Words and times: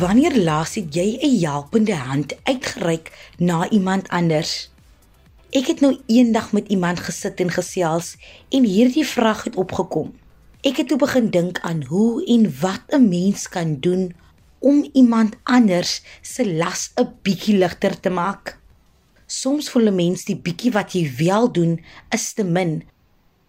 Wanneer 0.00 0.32
laas 0.38 0.74
het 0.78 0.94
jy 0.96 1.18
'n 1.20 1.44
helpende 1.44 1.94
hand 1.94 2.32
uitgereik 2.42 3.34
na 3.36 3.68
iemand 3.68 4.08
anders? 4.08 4.70
Ek 5.50 5.66
het 5.66 5.80
nou 5.80 6.00
eendag 6.06 6.52
met 6.52 6.68
iemand 6.68 7.00
gesit 7.00 7.40
en 7.40 7.50
gesels 7.50 8.16
en 8.48 8.64
hierdie 8.64 9.04
vraag 9.06 9.44
het 9.44 9.56
opgekom. 9.56 10.14
Ek 10.60 10.76
het 10.76 10.88
toe 10.88 10.98
begin 10.98 11.30
dink 11.30 11.60
aan 11.60 11.82
hoe 11.84 12.24
en 12.24 12.54
wat 12.60 12.82
'n 12.88 13.08
mens 13.08 13.48
kan 13.48 13.80
doen 13.80 14.14
om 14.58 14.88
iemand 14.92 15.36
anders 15.42 16.02
se 16.22 16.54
las 16.54 16.92
'n 16.96 17.08
bietjie 17.22 17.56
ligter 17.58 18.00
te 18.00 18.10
maak. 18.10 18.58
Soms 19.26 19.70
voel 19.70 19.86
'n 19.86 19.94
mens 19.94 20.24
die 20.24 20.36
bietjie 20.36 20.72
wat 20.72 20.92
jy 20.92 21.12
wel 21.16 21.52
doen 21.52 21.84
is 22.08 22.32
te 22.32 22.44
min, 22.44 22.82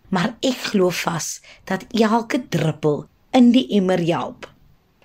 maar 0.10 0.36
ek 0.40 0.58
glo 0.58 0.90
vas 0.90 1.42
dat 1.64 1.86
elke 1.92 2.48
druppel 2.50 3.08
in 3.32 3.52
die 3.52 3.68
emmer 3.70 4.00
help. 4.06 4.51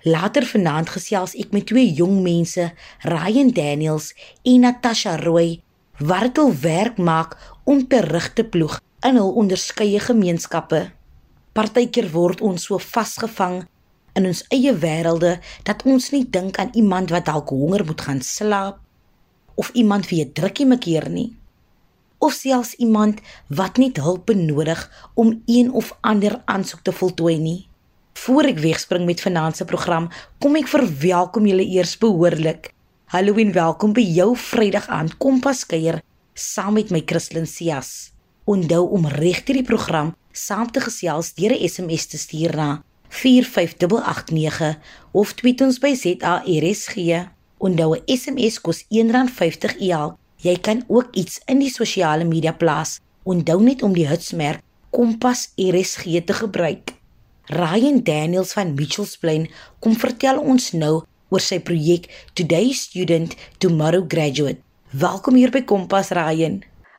Later 0.07 0.45
vanaand 0.47 0.91
gesels 0.93 1.33
ek 1.35 1.51
met 1.51 1.65
twee 1.67 1.89
jong 1.91 2.21
mense, 2.23 2.69
Ryan 3.03 3.49
Daniels 3.51 4.13
en 4.47 4.61
Natasha 4.63 5.17
Roy, 5.19 5.57
wat 5.99 6.39
hul 6.39 6.53
werk 6.61 7.01
maak 7.01 7.35
om 7.67 7.81
terug 7.91 8.29
te 8.37 8.45
ploeg 8.47 8.77
in 9.09 9.19
hul 9.19 9.33
onderskeie 9.41 9.99
gemeenskappe. 9.99 10.85
Partykeer 11.57 12.07
word 12.13 12.43
ons 12.45 12.69
so 12.69 12.79
vasgevang 12.79 13.65
in 14.15 14.29
ons 14.29 14.45
eie 14.55 14.71
wêrelde 14.79 15.33
dat 15.67 15.83
ons 15.83 16.11
nie 16.15 16.23
dink 16.23 16.61
aan 16.61 16.71
iemand 16.79 17.11
wat 17.11 17.27
dalk 17.27 17.51
honger 17.51 17.83
moet 17.89 18.07
gaan 18.07 18.23
slaap 18.23 18.79
of 19.59 19.73
iemand 19.73 20.07
vir 20.07 20.23
'n 20.23 20.33
drukkie 20.39 20.69
mekeer 20.69 21.09
nie 21.09 21.33
of 22.17 22.33
selfs 22.33 22.73
iemand 22.75 23.19
wat 23.47 23.77
net 23.77 23.97
hulp 23.97 24.25
benodig 24.25 25.09
om 25.13 25.41
een 25.45 25.71
of 25.71 25.97
ander 26.01 26.41
aansoek 26.45 26.81
te 26.81 26.91
voltooi 26.91 27.37
nie. 27.37 27.66
Voor 28.17 28.47
ek 28.49 28.57
wegspring 28.59 29.05
met 29.05 29.21
finansie 29.21 29.65
program, 29.69 30.07
kom 30.41 30.55
ek 30.57 30.69
verwelkom 30.71 31.45
julle 31.45 31.65
eers 31.75 31.93
behoorlik. 32.01 32.71
Hallo 33.13 33.37
en 33.39 33.51
welkom 33.53 33.93
by 33.93 34.01
jou 34.01 34.31
Vrydag 34.41 34.87
aand 34.91 35.13
Kompas 35.21 35.61
kuier 35.69 35.99
saam 36.33 36.73
met 36.79 36.89
my 36.91 37.03
Christlyn 37.05 37.45
Cias. 37.47 38.09
Onthou 38.49 38.81
om 38.97 39.05
regter 39.13 39.59
die 39.59 39.65
program 39.67 40.15
saam 40.33 40.65
te 40.73 40.81
gesels 40.81 41.35
deur 41.37 41.53
'n 41.53 41.69
SMS 41.69 42.07
te 42.07 42.17
stuur 42.17 42.55
na 42.55 42.81
45889 43.21 44.75
of 45.13 45.33
tweet 45.33 45.61
ons 45.61 45.79
by 45.79 45.93
ZARSG. 45.93 46.97
Onthou 47.57 47.95
'n 47.95 48.03
SMS 48.17 48.61
kos 48.61 48.83
R1.50 48.89 49.77
elk. 49.93 50.17
Jy 50.41 50.57
kan 50.57 50.83
ook 50.87 51.07
iets 51.13 51.41
in 51.45 51.59
die 51.59 51.69
sosiale 51.69 52.25
media 52.25 52.51
plaas. 52.51 52.99
Onthou 53.23 53.61
net 53.61 53.83
om 53.83 53.93
die 53.93 54.07
hitsmerk 54.07 54.61
Kompas 54.89 55.51
RSG 55.55 56.25
te 56.25 56.33
gebruik. 56.33 56.96
Ryan 57.47 58.03
Daniels 58.03 58.53
van 58.53 58.73
Mitchells 58.75 59.15
Plain 59.17 59.45
kom 59.79 59.93
vertel 59.95 60.35
ons 60.35 60.73
nou 60.75 61.05
oor 61.31 61.43
sy 61.43 61.61
projek 61.63 62.09
Today 62.35 62.73
Student 62.75 63.37
Tomorrow 63.63 64.03
Graduate. 64.11 64.59
Welkom 64.91 65.37
hier 65.39 65.53
by 65.53 65.61
Kompas 65.63 66.11
Ryan. 66.11 66.57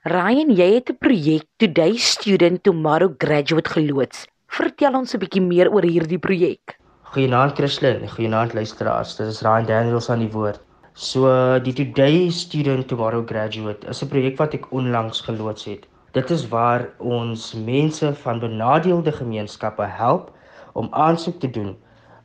Ryan, 0.08 0.48
jy 0.56 0.68
het 0.78 0.88
'n 0.88 0.96
projek 1.04 1.44
Today 1.60 1.98
Student 2.00 2.64
Tomorrow 2.64 3.12
Graduate 3.18 3.68
geloods. 3.68 4.24
Vertel 4.48 4.96
ons 4.96 5.12
'n 5.14 5.20
bietjie 5.20 5.42
meer 5.42 5.68
oor 5.68 5.84
hierdie 5.84 6.18
projek. 6.18 6.78
Goeienaand 7.12 7.52
Christlyn, 7.52 8.08
goeienaand 8.08 8.54
luisteraars. 8.54 9.16
Dit 9.16 9.26
is 9.28 9.42
Ryan 9.42 9.66
Daniels 9.66 10.08
aan 10.08 10.24
die 10.24 10.32
woord. 10.32 10.60
So 10.94 11.58
die 11.60 11.74
Today 11.74 12.30
Student 12.30 12.88
Tomorrow 12.88 13.28
Graduate 13.28 13.86
is 13.86 14.02
'n 14.02 14.08
projek 14.08 14.38
wat 14.38 14.54
ek 14.54 14.72
onlangs 14.72 15.20
geloods 15.20 15.64
het. 15.64 15.86
Dit 16.12 16.30
is 16.30 16.48
waar 16.48 16.88
ons 16.98 17.52
mense 17.52 18.14
van 18.14 18.40
benadeelde 18.40 19.12
gemeenskappe 19.12 19.84
help 19.84 20.32
om 20.80 20.88
aansoek 21.04 21.40
te 21.42 21.50
doen 21.58 21.74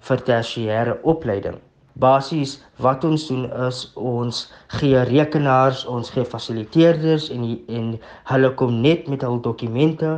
vir 0.08 0.24
tersiêre 0.30 0.98
opleiding. 1.14 1.60
Basies 2.04 2.56
wat 2.82 3.04
ons 3.06 3.28
doen 3.30 3.44
is 3.68 3.84
ons 3.96 4.40
gee 4.80 5.02
rekenaars, 5.10 5.84
ons 5.86 6.10
gee 6.16 6.26
fasiliteerders 6.26 7.30
en 7.36 7.44
en 7.80 7.92
hulle 8.32 8.54
kom 8.62 8.80
net 8.86 9.10
met 9.12 9.26
hul 9.28 9.38
dokumente 9.50 10.16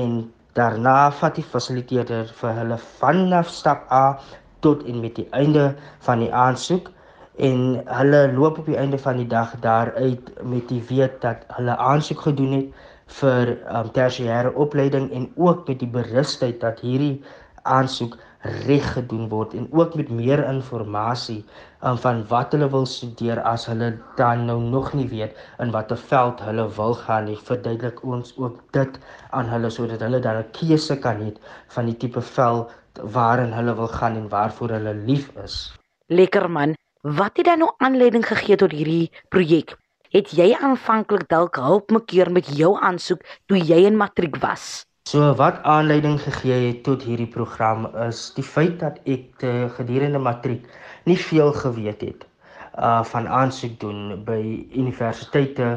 en 0.00 0.18
daarna 0.58 0.98
vat 1.20 1.38
die 1.38 1.46
fasiliteerder 1.54 2.28
vir 2.40 2.54
hulle 2.60 2.78
vanaf 3.00 3.48
stap 3.60 3.88
A 3.92 4.18
tot 4.66 4.84
en 4.90 5.00
met 5.00 5.16
die 5.16 5.28
einde 5.40 5.70
van 6.06 6.24
die 6.24 6.32
aansoek 6.44 6.90
en 7.48 7.64
hulle 7.86 8.22
loop 8.34 8.58
op 8.58 8.66
die 8.66 8.76
einde 8.76 8.98
van 8.98 9.20
die 9.22 9.28
dag 9.30 9.54
daar 9.64 9.92
uit 9.96 10.30
met 10.42 10.68
die 10.68 10.82
weet 10.90 11.20
dat 11.22 11.44
hulle 11.56 11.76
aansoek 11.76 12.20
gedoen 12.26 12.54
het 12.58 12.86
vir 13.20 13.54
um, 13.72 13.90
tersiêre 13.96 14.52
opleiding 14.54 15.08
en 15.16 15.28
ook 15.36 15.68
met 15.68 15.78
die 15.80 15.92
berusheid 15.92 16.58
dat 16.60 16.82
hierdie 16.84 17.22
aansoek 17.76 18.16
reg 18.66 18.86
gedoen 18.94 19.28
word 19.28 19.54
en 19.58 19.66
ook 19.74 19.94
met 19.98 20.10
meer 20.14 20.44
inligting 20.46 21.44
um, 21.82 21.98
van 21.98 22.24
wat 22.30 22.52
hulle 22.54 22.68
wil 22.70 22.86
studeer 22.86 23.40
as 23.42 23.66
hulle 23.66 23.90
dan 24.16 24.44
nou 24.46 24.60
nog 24.62 24.92
nie 24.94 25.08
weet 25.10 25.36
in 25.58 25.72
watter 25.74 25.98
veld 26.10 26.40
hulle 26.46 26.68
wil 26.76 26.94
gaan 26.94 27.26
nie 27.30 27.38
verduidelik 27.50 28.04
ons 28.04 28.34
ook 28.36 28.60
dit 28.72 29.00
aan 29.30 29.50
hulle 29.54 29.70
sodat 29.70 30.00
hulle 30.06 30.20
dan 30.20 30.38
'n 30.42 30.50
keuse 30.52 30.98
kan 31.06 31.20
hê 31.24 31.32
van 31.74 31.86
die 31.86 31.96
tipe 31.96 32.20
veld 32.20 32.70
waarin 33.02 33.52
hulle 33.52 33.74
wil 33.74 33.88
gaan 33.88 34.16
en 34.16 34.28
waarvoor 34.28 34.68
hulle 34.68 34.94
lief 34.94 35.30
is. 35.44 35.74
Lekker 36.06 36.50
man, 36.50 36.74
wat 37.02 37.36
het 37.36 37.44
dan 37.44 37.58
nou 37.58 37.70
aanleiding 37.76 38.26
gegee 38.26 38.56
tot 38.56 38.72
hierdie 38.72 39.10
projek? 39.28 39.76
Het 40.10 40.30
jy 40.32 40.54
aanvanklik 40.56 41.28
dalk 41.28 41.56
hulp 41.56 41.90
mekeer 41.90 42.32
met 42.32 42.46
jou 42.56 42.78
aansoek 42.80 43.20
toe 43.46 43.58
jy 43.58 43.84
in 43.84 43.96
matriek 43.96 44.36
was? 44.40 44.87
So 45.08 45.34
wat 45.40 45.62
aanleiding 45.62 46.18
gegee 46.20 46.56
het 46.66 46.80
tot 46.84 47.04
hierdie 47.08 47.30
program 47.32 47.86
is 48.06 48.18
die 48.36 48.44
feit 48.44 48.74
dat 48.82 48.98
ek 49.08 49.22
te 49.40 49.52
gedurende 49.76 50.18
matriek 50.20 50.66
nie 51.08 51.16
veel 51.16 51.54
geweet 51.62 52.02
het 52.04 52.26
uh 52.88 52.98
van 53.12 53.28
aansoek 53.36 53.78
doen 53.84 54.02
by 54.26 54.36
universiteite 54.82 55.68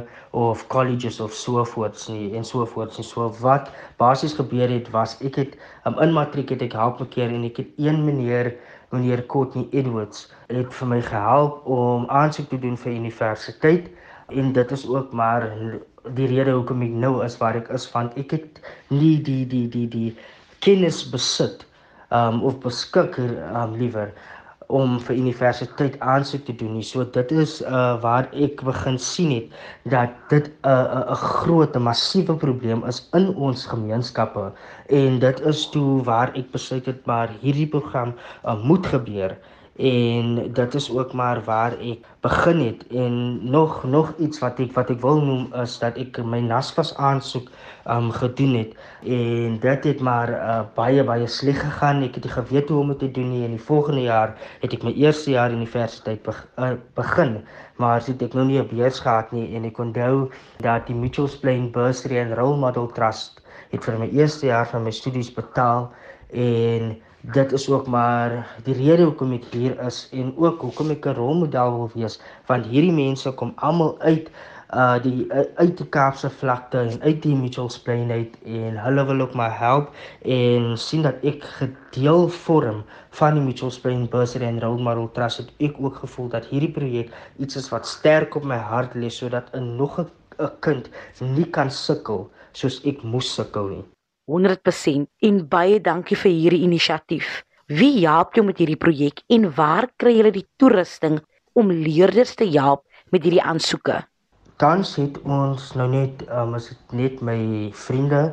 of 0.41 0.65
colleges 0.73 1.21
of 1.23 1.37
so 1.43 1.63
voorts 1.73 2.09
nie 2.11 2.33
en 2.35 2.43
so 2.49 2.65
voorts 2.73 2.99
nie. 2.99 3.05
So 3.07 3.29
wat 3.39 3.71
basies 4.03 4.35
gebeur 4.41 4.73
het 4.73 4.91
was 4.97 5.15
ek 5.29 5.39
het 5.39 5.55
um, 5.87 5.95
in 6.03 6.11
matriek 6.17 6.51
het 6.51 6.67
ek 6.67 6.75
help 6.81 6.99
'n 6.99 7.07
keer 7.15 7.31
en 7.31 7.47
ek 7.47 7.63
het 7.63 7.71
een 7.77 8.03
meneer 8.09 8.51
meneer 8.91 9.23
Courtney 9.31 9.69
Edwards 9.71 10.27
het 10.51 10.75
vir 10.81 10.91
my 10.95 10.99
gehelp 11.07 11.63
om 11.79 12.09
aansoek 12.09 12.51
te 12.51 12.59
doen 12.59 12.75
vir 12.83 12.99
universiteit 12.99 13.87
en 14.27 14.51
dit 14.59 14.71
is 14.71 14.87
ook 14.87 15.15
maar 15.15 15.47
die 16.17 16.27
rede 16.27 16.51
hoekom 16.51 16.81
ek 16.85 16.93
nou 17.05 17.13
is 17.25 17.37
waar 17.41 17.57
ek 17.59 17.69
is 17.75 17.87
want 17.93 18.17
ek 18.17 18.31
het 18.37 18.61
nie 18.89 19.17
die 19.21 19.45
die 19.45 19.67
die 19.69 19.87
die 19.87 20.11
kennis 20.65 21.03
besit 21.13 21.65
um 22.11 22.41
of 22.43 22.59
beskik 22.63 23.19
um 23.21 23.75
liewer 23.79 24.11
om 24.71 24.99
vir 25.03 25.17
universiteit 25.19 25.97
aansoek 25.99 26.45
te 26.47 26.55
doen 26.55 26.77
nie. 26.77 26.85
So 26.87 27.03
dit 27.17 27.31
is 27.43 27.59
uh 27.61 27.99
waar 28.03 28.29
ek 28.31 28.63
begin 28.67 28.97
sien 28.97 29.31
het 29.35 29.47
dat 29.93 30.15
dit 30.31 30.47
'n 30.47 30.69
uh, 30.69 30.85
'n 30.95 31.03
uh, 31.03 31.11
'n 31.11 31.21
groot 31.23 31.75
'n 31.75 31.83
massiewe 31.89 32.35
probleem 32.35 32.83
is 32.87 33.07
in 33.13 33.35
ons 33.35 33.65
gemeenskappe 33.65 34.51
en 34.89 35.19
dit 35.19 35.41
is 35.53 35.69
toe 35.69 36.03
waar 36.03 36.31
ek 36.35 36.51
besluit 36.51 36.85
het 36.85 37.05
maar 37.05 37.29
hierdie 37.41 37.67
program 37.67 38.13
uh, 38.45 38.55
moet 38.63 38.87
gebeur 38.87 39.37
en 39.77 40.53
dit 40.53 40.73
is 40.75 40.91
ook 40.91 41.13
maar 41.13 41.43
waar 41.43 41.73
ek 41.79 42.05
begin 42.21 42.59
het 42.59 42.87
en 42.87 43.39
nog 43.51 43.83
nog 43.83 44.13
iets 44.19 44.39
wat 44.39 44.59
ek 44.59 44.73
wat 44.75 44.89
ek 44.89 45.01
wil 45.01 45.21
noem 45.21 45.47
is 45.63 45.79
dat 45.79 45.97
ek 45.97 46.19
my 46.23 46.39
NASFAS 46.39 46.95
aansoek 46.95 47.49
um 47.89 48.11
gedoen 48.11 48.53
het. 48.55 48.75
En 49.03 49.59
dit 49.59 49.83
het 49.83 49.99
maar 49.99 50.29
uh, 50.29 50.61
baie 50.75 51.03
baie 51.03 51.27
sleg 51.27 51.59
gegaan. 51.59 52.03
Ek 52.03 52.15
het 52.15 52.23
nie 52.23 52.33
geweet 52.33 52.69
hoe 52.69 52.79
om 52.79 52.87
dit 52.93 52.99
te 52.99 53.11
doen 53.11 53.29
nie. 53.31 53.43
En 53.45 53.55
die 53.55 53.65
volgende 53.65 54.01
jaar 54.01 54.35
het 54.61 54.73
ek 54.73 54.83
my 54.83 54.93
eerste 54.93 55.31
jaar 55.31 55.51
universiteit 55.51 56.21
be 56.23 56.35
uh, 56.59 56.73
begin. 56.95 57.39
Maar 57.81 58.01
sit 58.01 58.21
ek 58.21 58.33
nou 58.37 58.45
nie 58.45 58.59
'n 58.61 58.69
beurs 58.69 58.99
gehad 58.99 59.31
nie. 59.31 59.55
En 59.55 59.65
ek 59.65 59.79
onthou 59.79 60.29
dat 60.61 60.87
die 60.87 60.95
Mitchells 60.95 61.37
Plain 61.39 61.71
Bursary 61.71 62.19
and 62.21 62.37
Role 62.37 62.57
Model 62.57 62.87
Trust 62.87 63.41
het 63.71 63.83
vir 63.83 63.97
my 63.97 64.09
eerste 64.11 64.45
jaar 64.45 64.67
van 64.67 64.83
my 64.83 64.91
studies 64.91 65.33
betaal. 65.33 65.91
En 66.31 67.01
dit 67.21 67.51
is 67.51 67.69
ook 67.69 67.87
maar 67.87 68.33
die 68.65 68.73
rede 68.73 69.03
hoekom 69.03 69.33
ek 69.37 69.43
hier 69.53 69.75
is 69.85 70.07
en 70.11 70.33
ook 70.37 70.61
hoekom 70.65 70.89
ek 70.89 71.05
'n 71.05 71.17
rolmodel 71.19 71.75
wil 71.77 71.91
wees 71.93 72.17
want 72.49 72.65
hierdie 72.65 72.95
mense 72.95 73.31
kom 73.31 73.53
almal 73.55 73.99
uit 73.99 74.31
uh 74.73 74.97
die 75.03 75.27
uit 75.55 75.77
die 75.77 75.87
Kaapse 75.89 76.29
vlakte 76.29 76.79
en 76.79 77.01
uit 77.01 77.21
die 77.21 77.35
Mitchells 77.35 77.79
Plain 77.79 78.11
uit 78.11 78.37
en 78.45 78.79
hulle 78.85 79.05
wil 79.05 79.21
ook 79.21 79.33
maar 79.33 79.59
help 79.59 79.91
en 80.23 80.77
sien 80.77 81.01
dat 81.03 81.15
ek 81.21 81.43
gedeel 81.59 82.27
vorm 82.29 82.83
van 83.19 83.33
die 83.33 83.43
Mitchells 83.43 83.79
Plain 83.79 84.07
Bursary 84.09 84.47
and 84.47 84.63
Role 84.63 84.81
Model 84.81 85.11
Trust 85.11 85.43
het 85.43 85.51
ek 85.59 85.75
ook 85.77 85.95
gevoel 85.95 86.29
dat 86.29 86.45
hierdie 86.45 86.71
projek 86.71 87.11
iets 87.37 87.55
is 87.55 87.69
wat 87.69 87.87
sterk 87.87 88.35
op 88.35 88.47
my 88.47 88.57
hart 88.57 88.95
lê 88.95 89.09
sodat 89.09 89.51
'n 89.53 89.75
nog 89.75 89.99
'n 89.99 90.07
kind 90.59 90.89
nie 91.19 91.49
kan 91.51 91.69
sukkel 91.69 92.29
soos 92.53 92.81
ek 92.85 93.03
moes 93.03 93.35
sukkel 93.35 93.67
nie 93.67 93.90
100% 94.31 95.07
en 95.27 95.41
baie 95.51 95.79
dankie 95.83 96.17
vir 96.23 96.31
hierdie 96.31 96.63
inisiatief. 96.67 97.41
Wie 97.71 98.05
help 98.05 98.35
jou 98.35 98.45
met 98.47 98.59
hierdie 98.59 98.79
projek 98.79 99.21
en 99.31 99.49
waar 99.55 99.89
kry 99.99 100.15
julle 100.17 100.31
die 100.35 100.47
toerusting 100.59 101.19
om 101.55 101.71
leerders 101.71 102.33
te 102.39 102.47
help 102.51 102.85
met 103.11 103.23
hierdie 103.27 103.43
aansoeke? 103.43 104.01
Tans 104.61 104.95
het 104.99 105.17
ons 105.25 105.71
nou 105.79 105.87
net 105.91 106.23
um, 106.29 106.55
is 106.59 106.69
dit 106.71 106.95
net 106.99 107.21
my 107.25 107.37
vriende 107.85 108.29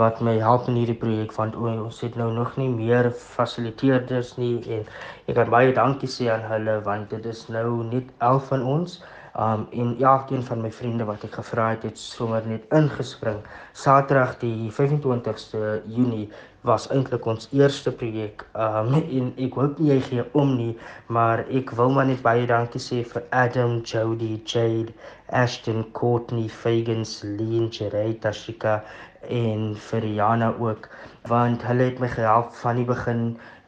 wat 0.00 0.20
my 0.24 0.34
help 0.40 0.68
in 0.70 0.78
hierdie 0.80 0.98
projek 0.98 1.34
want 1.36 1.56
ons 1.56 2.00
het 2.04 2.14
nou 2.16 2.30
nog 2.32 2.54
nie 2.60 2.68
meer 2.72 3.10
fasiliteerders 3.12 4.36
nie 4.40 4.54
en 4.78 4.86
ek 5.28 5.36
kan 5.36 5.50
baie 5.52 5.74
dankie 5.76 6.08
sê 6.08 6.30
aan 6.32 6.46
hulle 6.48 6.78
want 6.86 7.12
dit 7.12 7.26
is 7.28 7.44
nou 7.52 7.82
net 7.90 8.08
11 8.18 8.48
van 8.52 8.64
ons 8.76 9.00
Um 9.38 9.66
en 9.70 9.96
elkeen 9.98 10.42
van 10.44 10.60
my 10.60 10.68
vriende 10.72 11.04
wat 11.08 11.22
ek 11.24 11.38
gevra 11.38 11.70
het, 11.70 11.86
het 11.88 11.98
sommer 11.98 12.44
net 12.44 12.66
ingespring. 12.68 13.38
Saterdag 13.72 14.34
die 14.42 14.68
25ste 14.68 15.80
Junie 15.88 16.26
was 16.68 16.84
eintlik 16.92 17.24
ons 17.26 17.48
eerste 17.56 17.92
projek. 17.96 18.44
Um 18.52 18.92
en 19.18 19.30
ek 19.40 19.56
hoop 19.56 19.80
nie 19.80 19.94
jy 19.94 20.00
gee 20.10 20.26
om 20.36 20.52
nie, 20.58 20.74
maar 21.08 21.46
ek 21.48 21.72
wil 21.78 21.96
maar 21.96 22.10
net 22.10 22.20
baie 22.26 22.44
dankie 22.46 22.82
sê 22.82 23.00
vir 23.14 23.24
Adam, 23.30 23.80
Jody, 23.80 24.34
Jade, 24.44 24.92
Ashton, 25.32 25.86
Courtney, 25.96 26.50
Fagan, 26.52 27.06
Celine, 27.08 27.70
Jerry, 27.72 28.12
Tashika 28.20 28.82
en 29.28 29.74
vir 29.88 30.04
Jana 30.04 30.52
ook 30.58 30.88
want 31.30 31.62
hulle 31.62 31.84
het 31.86 32.00
my 32.02 32.08
gehelp 32.10 32.54
van 32.58 32.76
die 32.80 32.86
begin 32.86 33.20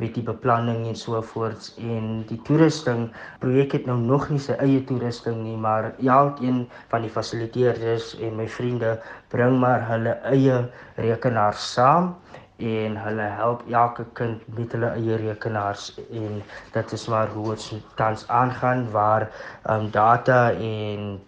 met 0.02 0.14
die 0.16 0.24
beplanning 0.26 0.86
en 0.90 0.96
so 0.98 1.20
voorts. 1.22 1.74
En 1.78 2.24
die 2.28 2.40
toerusting 2.46 3.06
projek 3.42 3.76
het 3.78 3.86
nou 3.86 3.98
nog 4.00 4.26
nie 4.30 4.40
sy 4.42 4.56
eie 4.58 4.80
toerusting 4.88 5.38
nie 5.44 5.56
maar 5.56 5.92
elkeen 6.02 6.64
van 6.90 7.06
die 7.06 7.12
fasiliteerders 7.16 8.14
en 8.18 8.34
my 8.40 8.48
vriende 8.50 8.96
bring 9.30 9.60
maar 9.62 9.86
hulle 9.92 10.16
eie 10.32 10.64
rekenaar 10.98 11.54
saam 11.54 12.16
en 12.58 12.96
hulle 13.04 13.28
help 13.38 13.62
elke 13.70 14.06
kind 14.18 14.42
met 14.58 14.74
hulle 14.74 14.90
eie 14.98 15.20
rekenaars. 15.22 15.92
En 16.10 16.42
dit 16.72 16.92
is 16.98 17.06
maar 17.10 17.30
hoe 17.34 17.54
dit 17.54 17.94
tans 17.98 18.26
aangaan 18.28 18.90
waar 18.90 19.30
um, 19.70 19.90
data 19.90 20.50
en 20.50 21.20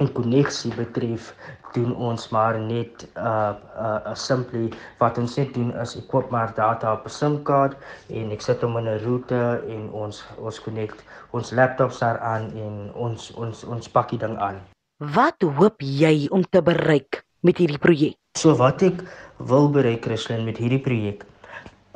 en 0.00 0.12
koneksie 0.12 0.72
betref 0.74 1.32
doen 1.72 1.92
ons 1.96 2.28
maar 2.32 2.58
net 2.60 3.04
uh, 3.16 3.52
uh, 3.80 4.12
simply 4.16 4.70
wat 5.00 5.18
ons 5.20 5.36
net 5.40 5.52
doen 5.56 5.72
is 5.82 5.96
ek 6.00 6.06
koop 6.12 6.30
maar 6.32 6.52
data 6.56 6.92
op 6.96 7.08
'n 7.08 7.14
SIM-kaart 7.16 7.76
en 8.08 8.32
ek 8.36 8.44
sit 8.44 8.60
hom 8.64 8.76
in 8.80 8.88
'n 8.88 9.00
router 9.04 9.64
en 9.68 9.90
ons 10.04 10.24
ons 10.38 10.60
connect 10.64 11.04
ons 11.32 11.52
laptops 11.52 11.98
daar 11.98 12.18
aan 12.18 12.48
en 12.56 12.92
ons 12.94 13.32
ons 13.36 13.64
ons 13.64 13.88
pak 13.88 14.08
die 14.10 14.18
ding 14.18 14.36
aan. 14.36 14.60
Wat 15.00 15.42
hoop 15.42 15.80
jy 15.80 16.28
om 16.30 16.44
te 16.44 16.62
bereik 16.62 17.24
met 17.40 17.58
hierdie 17.58 17.80
projek? 17.80 18.16
So 18.38 18.54
wat 18.56 18.82
ek 18.82 19.02
wil 19.38 19.68
bereik 19.68 20.04
Christlyn 20.04 20.44
met 20.44 20.56
hierdie 20.56 20.80
projek 20.80 21.24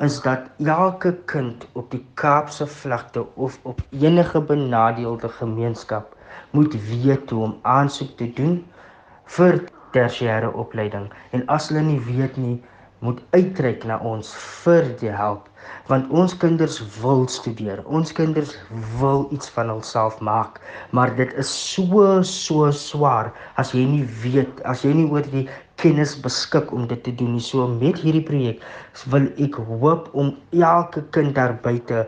is 0.05 0.21
dat 0.21 0.49
elke 0.61 1.15
kind 1.25 1.65
op 1.73 1.89
die 1.91 2.05
Kaapse 2.13 2.67
vlakte 2.67 3.25
of 3.35 3.57
op 3.63 3.81
enige 3.89 4.41
benadeelde 4.41 5.29
gemeenskap 5.29 6.13
moet 6.51 6.75
weet 6.89 7.29
hoe 7.29 7.43
om 7.43 7.57
aansoek 7.61 8.17
te 8.17 8.29
doen 8.33 8.57
vir 9.37 9.61
tersiêre 9.95 10.49
opleiding. 10.53 11.09
En 11.31 11.45
as 11.47 11.69
hulle 11.69 11.83
nie 11.85 12.01
weet 12.07 12.37
nie 12.37 12.57
moet 13.05 13.19
uitreik 13.35 13.85
na 13.85 13.99
ons 14.01 14.31
vir 14.63 14.87
die 15.01 15.13
help 15.13 15.45
want 15.87 16.07
ons 16.15 16.33
kinders 16.39 16.77
wil 17.01 17.25
studeer. 17.31 17.81
Ons 17.85 18.13
kinders 18.15 18.53
wil 18.99 19.27
iets 19.35 19.51
van 19.55 19.69
hulself 19.71 20.19
maak 20.23 20.61
maar 20.95 21.13
dit 21.15 21.33
is 21.37 21.51
so 21.73 22.21
so 22.23 22.71
swaar. 22.71 23.33
As 23.55 23.73
jy 23.75 23.85
nie 23.85 24.05
weet 24.23 24.63
as 24.65 24.83
jy 24.87 24.95
nie 24.97 25.07
oor 25.11 25.27
die 25.31 25.45
kennis 25.77 26.15
beskik 26.23 26.71
om 26.73 26.87
dit 26.89 27.03
te 27.03 27.13
doen 27.15 27.35
nie. 27.37 27.43
So 27.43 27.67
met 27.67 28.01
hierdie 28.01 28.25
projek 28.25 28.63
wil 29.13 29.29
ek 29.37 29.59
hoop 29.69 30.09
om 30.17 30.33
elke 30.55 31.05
kind 31.15 31.35
daar 31.37 31.57
buite 31.63 32.07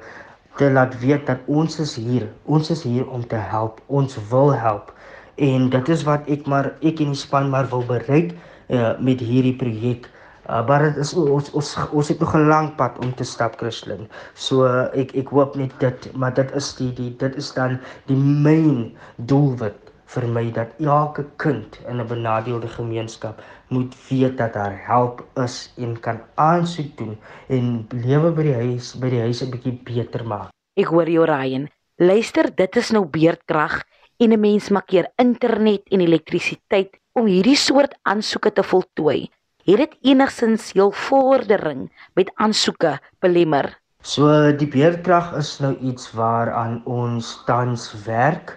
te 0.59 0.69
laat 0.71 0.99
weet 0.99 1.25
dat 1.31 1.47
ons 1.47 1.79
is 1.79 1.95
hier 1.95 2.27
ons 2.45 2.69
is 2.75 2.83
hier 2.83 3.07
om 3.07 3.25
te 3.27 3.39
help 3.39 3.81
ons 3.87 4.19
wil 4.29 4.53
help 4.53 4.93
en 5.39 5.69
dit 5.71 5.89
is 5.95 6.03
wat 6.07 6.27
ek 6.27 6.47
maar 6.51 6.73
ek 6.83 6.99
en 7.03 7.13
die 7.15 7.19
span 7.19 7.49
maar 7.49 7.69
wil 7.71 7.85
bereik 7.87 8.35
uh, 8.69 8.93
met 8.99 9.21
hierdie 9.23 9.55
projek. 9.55 10.07
Uh, 10.49 10.65
maar 10.67 10.83
dit 10.87 10.97
is 11.03 11.13
ons 11.13 11.51
ons 11.57 11.69
ons 11.91 12.07
het 12.11 12.19
nog 12.19 12.33
'n 12.35 12.47
lang 12.47 12.75
pad 12.75 12.97
om 12.99 13.13
te 13.15 13.23
stap 13.23 13.57
Christlyn. 13.59 14.07
So 14.33 14.65
uh, 14.65 14.87
ek 14.93 15.13
ek 15.15 15.29
hoop 15.29 15.55
net 15.55 15.73
dit 15.79 16.09
maar 16.13 16.33
dit 16.33 16.51
is 16.55 16.73
die, 16.75 16.93
die 16.93 17.15
dit 17.17 17.35
is 17.35 17.53
dan 17.53 17.79
die 18.05 18.17
main 18.17 18.91
doelwit 19.15 19.77
vir 20.09 20.25
my 20.27 20.51
dat 20.51 20.73
elke 20.79 21.25
kind 21.37 21.79
in 21.87 22.01
'n 22.01 22.07
benadeelde 22.07 22.67
gemeenskap 22.67 23.41
moet 23.69 23.95
weet 24.09 24.37
dat 24.37 24.53
daar 24.53 24.75
help 24.85 25.23
is 25.35 25.73
en 25.77 25.99
kan 25.99 26.21
aansoek 26.35 26.97
doen 26.97 27.17
en 27.47 27.87
lewe 27.93 28.31
by 28.31 28.43
die 28.49 28.57
huis 28.61 28.93
by 28.99 29.09
die 29.09 29.21
huis 29.21 29.41
'n 29.43 29.51
bietjie 29.53 29.77
beter 29.83 30.25
maak. 30.25 30.49
Ek 30.75 30.89
hoor 30.93 31.09
jou 31.09 31.25
Ryan. 31.25 31.69
Luister, 31.97 32.49
dit 32.55 32.75
is 32.75 32.91
nou 32.91 33.05
beerdkrag 33.05 33.83
en 34.17 34.33
'n 34.33 34.39
mens 34.39 34.69
maak 34.69 34.87
keer 34.87 35.11
internet 35.17 35.81
en 35.91 36.01
elektrisiteit 36.01 36.99
om 37.13 37.25
hierdie 37.25 37.57
soort 37.57 37.95
aansoeke 38.03 38.51
te 38.51 38.63
voltooi. 38.63 39.29
Het 39.65 39.77
dit 39.77 39.97
enigsins 40.01 40.71
jou 40.71 40.89
vordering 40.93 41.91
met 42.15 42.31
aansoeke 42.35 42.99
belemmer? 43.19 43.79
So 44.01 44.51
die 44.55 44.67
beerkrag 44.67 45.33
is 45.37 45.59
nou 45.59 45.75
iets 45.83 46.11
waaraan 46.15 46.81
ons 46.85 47.43
tans 47.45 47.91
werk. 48.05 48.55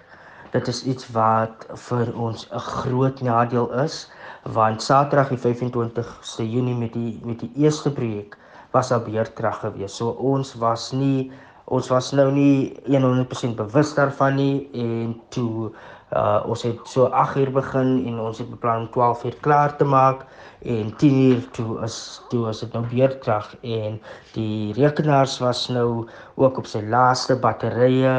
Dit 0.53 0.67
is 0.69 0.83
iets 0.85 1.07
wat 1.15 1.65
vir 1.87 2.11
ons 2.13 2.45
'n 2.51 2.59
groot 2.59 3.21
nadeel 3.21 3.71
is 3.83 4.11
want 4.43 4.83
Saterdag 4.83 5.29
die 5.29 5.41
25ste 5.41 6.45
Junie 6.45 6.75
met 6.75 6.93
die 6.93 7.19
met 7.23 7.39
die 7.39 7.51
eerste 7.55 7.91
projek 7.91 8.37
was 8.71 8.89
daar 8.89 9.01
beerkrag 9.01 9.59
geweest. 9.59 9.95
So 9.95 10.09
ons 10.09 10.53
was 10.53 10.91
nie 10.91 11.31
ons 11.65 11.87
was 11.87 12.11
nou 12.11 12.31
nie 12.31 12.75
100% 12.85 13.55
bewus 13.55 13.93
daarvan 13.95 14.35
nie 14.35 14.69
en 14.73 15.21
toe 15.29 15.71
uh, 16.15 16.43
ons 16.49 16.63
het 16.63 16.79
so 16.89 17.05
8 17.05 17.37
uur 17.41 17.51
begin 17.51 17.91
en 18.07 18.19
ons 18.19 18.37
het 18.37 18.49
beplan 18.49 18.85
om 18.85 18.89
12 18.91 19.23
uur 19.29 19.37
klaar 19.41 19.75
te 19.77 19.85
maak 19.85 20.25
en 20.63 20.93
10 20.97 21.15
uur 21.29 21.41
toe 21.51 21.81
is 21.83 21.97
toe 22.29 22.45
was 22.45 22.59
dit 22.63 22.73
nou 22.73 22.83
beerdkrag 22.91 23.49
en 23.61 23.97
die 24.35 24.73
rekenaars 24.77 25.37
was 25.43 25.65
nou 25.69 26.05
ook 26.39 26.57
op 26.61 26.69
sy 26.69 26.79
laaste 26.93 27.35
batterye 27.35 28.13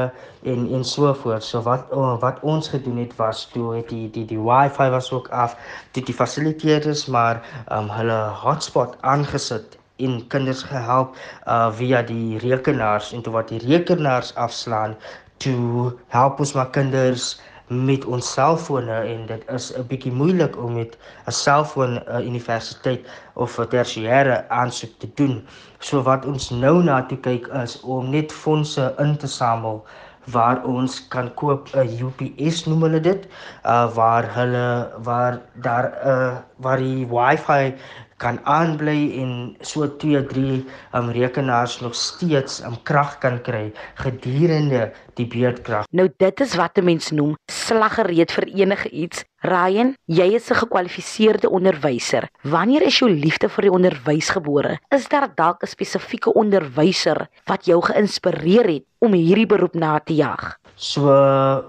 en 0.45 0.67
en 0.77 0.85
so 0.85 1.15
voort. 1.15 1.45
So 1.45 1.63
wat 1.65 1.93
oh, 1.93 2.19
wat 2.21 2.43
ons 2.43 2.69
gedoen 2.69 2.99
het 3.01 3.17
was 3.17 3.47
toe 3.55 3.77
het 3.77 3.89
die 3.89 4.11
die 4.11 4.27
die 4.35 4.41
wifi 4.41 4.91
was 4.93 5.13
ook 5.13 5.31
af 5.33 5.57
dit 5.97 6.07
die 6.07 6.17
fasiliteerders 6.17 7.07
maar 7.07 7.41
um, 7.73 7.89
hulle 7.89 8.21
hotspot 8.43 8.99
aangesit 9.01 9.79
en 9.97 10.21
kinders 10.29 10.63
gehelp 10.67 11.15
uh 11.47 11.71
via 11.73 12.03
die 12.03 12.39
rekenaars 12.43 13.13
en 13.15 13.23
toe 13.23 13.33
wat 13.33 13.49
die 13.49 13.63
rekenaars 13.63 14.35
afslaan 14.35 14.97
toe 15.39 15.93
help 16.09 16.41
ons 16.43 16.53
maar 16.59 16.71
kinders 16.75 17.35
met 17.69 18.05
ons 18.05 18.33
selfone 18.33 18.93
en 18.93 19.27
dit 19.27 19.43
is 19.49 19.73
'n 19.77 19.87
bietjie 19.89 20.13
moeilik 20.13 20.57
om 20.57 20.75
met 20.75 20.99
'n 21.27 21.31
selfoon 21.31 22.01
'n 22.07 22.27
universiteit 22.27 23.07
of 23.35 23.59
'n 23.59 23.69
tersiêre 23.69 24.49
aansoek 24.49 24.99
te 24.99 25.09
doen. 25.15 25.47
So 25.79 26.03
wat 26.03 26.27
ons 26.27 26.51
nou 26.51 26.83
na 26.83 27.03
toe 27.03 27.19
kyk 27.19 27.47
is 27.63 27.81
om 27.81 28.11
net 28.11 28.33
fondse 28.33 28.95
in 28.99 29.17
te 29.17 29.27
samel 29.27 29.85
waar 30.25 30.65
ons 30.65 31.09
kan 31.09 31.35
koop 31.35 31.69
'n 31.75 31.89
UPS 32.01 32.65
noem 32.67 32.83
hulle 32.83 33.01
dit 33.01 33.27
uh 33.65 33.95
waar 33.95 34.35
hulle 34.35 34.91
waar 35.03 35.41
daar 35.55 35.87
'n 35.93 36.09
uh, 36.09 36.37
waar 36.57 36.79
die 36.79 37.07
wifi 37.07 37.75
kan 38.17 38.39
aanbly 38.45 39.21
en 39.21 39.57
so 39.61 39.87
2 39.87 40.27
3 40.27 40.65
um, 40.95 41.11
rekenaars 41.11 41.81
nog 41.81 41.95
steeds 41.95 42.61
om 42.61 42.75
um, 42.75 42.83
krag 42.83 43.19
kan 43.19 43.41
kry 43.43 43.73
gedurende 43.95 44.93
die 45.15 45.27
beurtkrag. 45.27 45.87
Nou 45.91 46.09
dit 46.17 46.41
is 46.41 46.55
wat 46.55 46.79
'n 46.79 46.85
mens 46.85 47.11
noem 47.11 47.37
slaggereed 47.47 48.33
vir 48.33 48.45
enige 48.45 48.89
iets. 48.91 49.25
Ryan, 49.45 49.95
jy 50.07 50.35
is 50.35 50.51
'n 50.51 50.55
gekwalifiseerde 50.55 51.49
onderwyser. 51.51 52.29
Wanneer 52.43 52.83
is 52.83 52.99
jou 52.99 53.11
liefde 53.11 53.49
vir 53.49 53.63
die 53.63 53.73
onderwys 53.73 54.31
gebore? 54.31 54.79
Is 54.91 55.09
daar 55.09 55.29
dalk 55.35 55.63
'n 55.63 55.67
spesifieke 55.67 56.33
onderwyser 56.33 57.29
wat 57.47 57.67
jou 57.67 57.81
geïnspireer 57.83 58.67
het 58.67 58.85
om 58.99 59.13
hierdie 59.13 59.47
beroep 59.47 59.75
na 59.75 59.99
te 59.99 60.15
jag? 60.15 60.59
So 60.77 61.03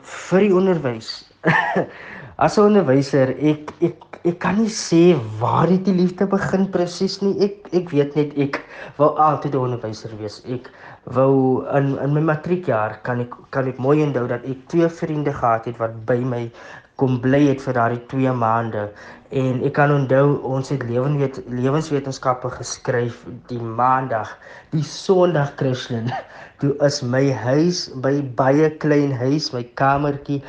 vir 0.02 0.40
die 0.40 0.54
onderwys. 0.54 1.26
As 2.38 2.58
'n 2.58 2.68
onderwyser, 2.68 3.30
ek 3.40 3.72
ek 3.88 3.98
ek 4.30 4.40
kan 4.44 4.58
nie 4.60 4.72
sê 4.78 5.16
waar 5.40 5.68
dit 5.72 5.86
die 5.88 5.94
liefde 5.96 6.26
begin 6.28 6.66
presies 6.74 7.22
nie. 7.22 7.32
Ek 7.46 7.70
ek 7.80 7.94
weet 7.96 8.18
net 8.20 8.34
ek 8.46 8.60
wou 8.98 9.16
altyd 9.28 9.56
'n 9.56 9.64
onderwyser 9.68 10.12
wees. 10.20 10.42
Ek 10.56 10.68
wou 11.16 11.64
in 11.78 11.96
in 12.04 12.14
my 12.14 12.24
matriekjaar 12.32 13.00
kan 13.08 13.22
ek 13.22 13.38
kan 13.52 13.68
ek 13.72 13.80
mooi 13.80 14.04
onthou 14.04 14.28
dat 14.28 14.44
ek 14.44 14.68
twee 14.68 14.90
vriende 14.90 15.32
gehad 15.32 15.66
het 15.66 15.80
wat 15.80 15.96
by 16.06 16.20
my 16.34 16.52
kom 17.00 17.20
bly 17.24 17.42
het 17.48 17.62
vir 17.62 17.74
daardie 17.74 18.04
2 18.12 18.34
maande 18.34 18.84
en 19.32 19.64
ek 19.68 19.74
kan 19.80 19.92
onthou 19.92 20.42
ons 20.58 20.70
het 20.70 20.84
lewenswet 20.84 21.40
lewenswetenskappe 21.48 22.52
geskryf 22.60 23.26
die 23.48 23.60
maandag 23.60 24.32
die 24.76 24.84
sonderdag 24.84 25.56
Christen 25.56 26.12
toe 26.60 26.74
is 26.88 27.02
my 27.04 27.24
huis 27.46 27.88
by 28.06 28.14
baie 28.42 28.70
klein 28.84 29.12
huis 29.22 29.52
my 29.54 29.64
kamertjie 29.82 30.42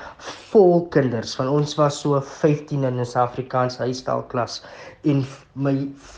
vol 0.52 0.86
kinders 0.94 1.34
van 1.38 1.48
ons 1.52 1.76
was 1.80 2.00
so 2.02 2.20
15 2.20 2.84
in 2.84 3.00
'n 3.00 3.06
Suid-Afrikaanse 3.12 3.82
huisstalklas 3.84 4.62
en 5.06 5.22
my 5.56 5.72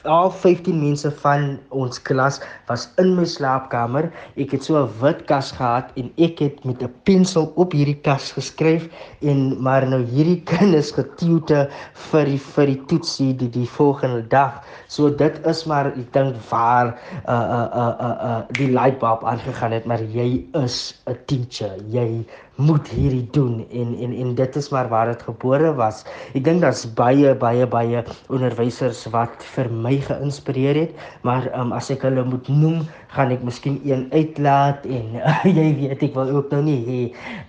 al 0.08 0.30
15 0.34 0.78
mense 0.80 1.10
van 1.22 1.58
ons 1.76 2.00
klas 2.08 2.40
was 2.70 2.88
in 3.02 3.14
my 3.18 3.26
slaapkamer. 3.28 4.08
Ek 4.40 4.54
het 4.56 4.64
so 4.64 4.80
'n 4.80 4.90
wit 5.00 5.20
kas 5.28 5.52
gehad 5.52 5.92
en 5.96 6.10
ek 6.16 6.38
het 6.38 6.64
met 6.64 6.82
'n 6.82 6.92
pensel 7.04 7.52
op 7.56 7.72
hierdie 7.72 8.00
kas 8.02 8.32
geskryf 8.32 8.88
en 9.20 9.62
maar 9.62 9.86
nou 9.86 10.02
hierdie 10.02 10.42
kinders 10.52 10.90
getuute 10.90 11.68
vir 12.10 12.24
die 12.24 12.38
vir 12.38 12.66
die 12.66 12.82
toetsie 12.86 13.36
die 13.36 13.50
die 13.50 13.68
volgende 13.68 14.22
dag. 14.28 14.64
So 14.88 15.10
dit 15.10 15.46
is 15.46 15.64
maar 15.64 15.86
ek 15.86 16.12
dink 16.12 16.36
waar 16.50 16.96
uh 17.28 17.46
uh 17.58 17.68
uh 17.82 17.94
uh, 18.00 18.16
uh 18.28 18.42
die 18.58 18.72
lightbulb 18.72 19.24
aangegaan 19.24 19.72
het, 19.72 19.84
maar 19.88 20.02
jy 20.16 20.28
is 20.64 20.78
'n 21.10 21.16
teacher. 21.26 21.74
Jy 21.96 22.08
moet 22.58 22.88
hierdie 22.90 23.26
doen 23.30 23.60
en 23.70 23.94
en 24.02 24.12
en 24.12 24.34
dit 24.34 24.56
is 24.58 24.68
maar 24.74 24.88
waar 24.90 25.06
dit 25.12 25.22
gebore 25.22 25.70
was. 25.78 26.02
Ek 26.34 26.42
dink 26.46 26.64
daar's 26.64 26.82
baie 26.98 27.34
baie 27.38 27.66
baie 27.70 28.02
onderwysers 28.34 29.04
wat 29.14 29.44
vir 29.54 29.70
my 29.70 29.94
geïnspireer 30.02 30.80
het, 30.82 30.96
maar 31.22 31.46
um, 31.54 31.70
as 31.76 31.90
ek 31.94 32.02
hulle 32.08 32.24
moet 32.26 32.50
noem, 32.50 32.82
gaan 33.14 33.30
ek 33.32 33.44
miskien 33.46 33.78
een 33.86 34.08
uitlaat 34.10 34.82
en 34.90 35.20
uh, 35.20 35.36
jy 35.58 35.68
weet 35.78 36.02
ek 36.08 36.18
wil 36.18 36.32
ook 36.40 36.50
nou 36.56 36.64
nie 36.66 36.80
hê 36.88 36.98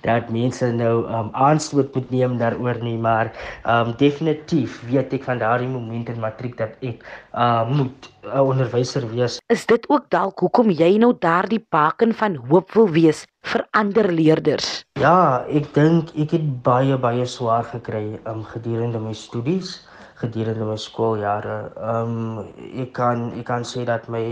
dat 0.06 0.30
mense 0.34 0.70
nou 0.78 1.02
um, 1.10 1.34
aanstoot 1.34 1.90
moet 1.98 2.14
neem 2.14 2.38
daaroor 2.38 2.78
nie, 2.86 2.98
maar 3.02 3.34
um, 3.66 3.96
definitief 3.98 4.78
weet 4.92 5.18
ek 5.18 5.26
van 5.26 5.42
daardie 5.42 5.72
moment 5.72 6.14
in 6.14 6.22
matriek 6.22 6.56
dat 6.62 6.78
ek 6.86 7.02
uh, 7.34 7.66
moet 7.66 8.14
'n 8.30 8.46
onderwyser 8.46 9.10
wees. 9.10 9.40
Is 9.50 9.66
dit 9.66 9.90
ook 9.90 10.06
dalk 10.14 10.40
hoekom 10.46 10.70
jy 10.70 10.98
nou 11.02 11.16
daardie 11.18 11.64
baken 11.74 12.14
van 12.14 12.36
hoop 12.50 12.78
wil 12.78 12.90
wees 12.94 13.26
vir 13.44 13.66
ander 13.74 14.12
leerders? 14.12 14.84
Ja, 15.00 15.46
ek 15.48 15.72
dink 15.74 16.12
ek 16.20 16.36
het 16.38 16.50
baie 16.66 16.98
baie 16.98 17.26
swaar 17.26 17.66
gekry 17.72 18.20
um, 18.30 18.44
gedurende 18.44 19.00
my 19.02 19.14
studies 19.14 19.80
gedurende 20.20 20.68
my 20.68 20.76
skooljare. 20.76 21.58
Ehm 21.80 22.14
um, 22.40 22.52
ek 22.84 22.94
kan 22.98 23.30
ek 23.40 23.48
kan 23.48 23.66
sê 23.68 23.86
dat 23.88 24.10
my 24.12 24.24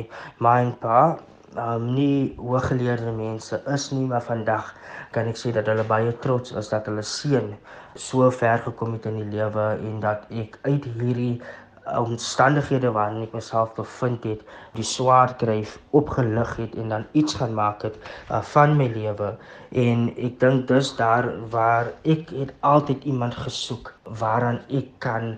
ma 0.43 0.59
en 0.63 0.73
pa 0.83 1.01
ehm 1.55 1.75
um, 1.75 1.85
nie 1.95 2.35
hooggeleerde 2.37 3.13
mense 3.15 3.61
is 3.75 3.89
nie, 3.95 4.05
maar 4.11 4.25
vandag 4.25 4.73
kan 5.15 5.29
ek 5.31 5.39
sê 5.39 5.53
dat 5.55 5.69
hulle 5.71 5.87
baie 5.87 6.11
trots 6.25 6.51
is 6.61 6.71
dat 6.73 6.89
hulle 6.91 7.03
seun 7.03 7.53
so 8.07 8.27
ver 8.31 8.59
gekom 8.65 8.97
het 8.97 9.07
in 9.09 9.21
die 9.21 9.29
lewe 9.37 9.69
en 9.89 10.01
dat 10.03 10.27
ek 10.43 10.59
uit 10.67 10.85
hierdie 10.99 11.37
omstandighede 11.95 12.91
waarin 12.91 13.23
ek 13.23 13.33
myself 13.37 13.73
bevind 13.77 14.23
het, 14.27 14.41
die 14.75 14.85
swaar 14.85 15.33
kry 15.41 15.61
opgelig 15.95 16.55
het 16.59 16.75
en 16.75 16.89
dan 16.93 17.05
iets 17.17 17.37
gaan 17.39 17.53
maak 17.57 17.85
het 17.87 17.97
uh, 18.29 18.41
van 18.53 18.75
my 18.79 18.87
lewe. 18.93 19.33
En 19.71 20.07
ek 20.15 20.39
dink 20.43 20.67
dis 20.71 20.93
daar 20.99 21.29
waar 21.53 21.91
ek 22.03 22.31
het 22.35 22.53
altyd 22.59 23.03
iemand 23.03 23.37
gesoek 23.45 23.93
waaraan 24.19 24.59
ek 24.67 24.89
kan 25.03 25.37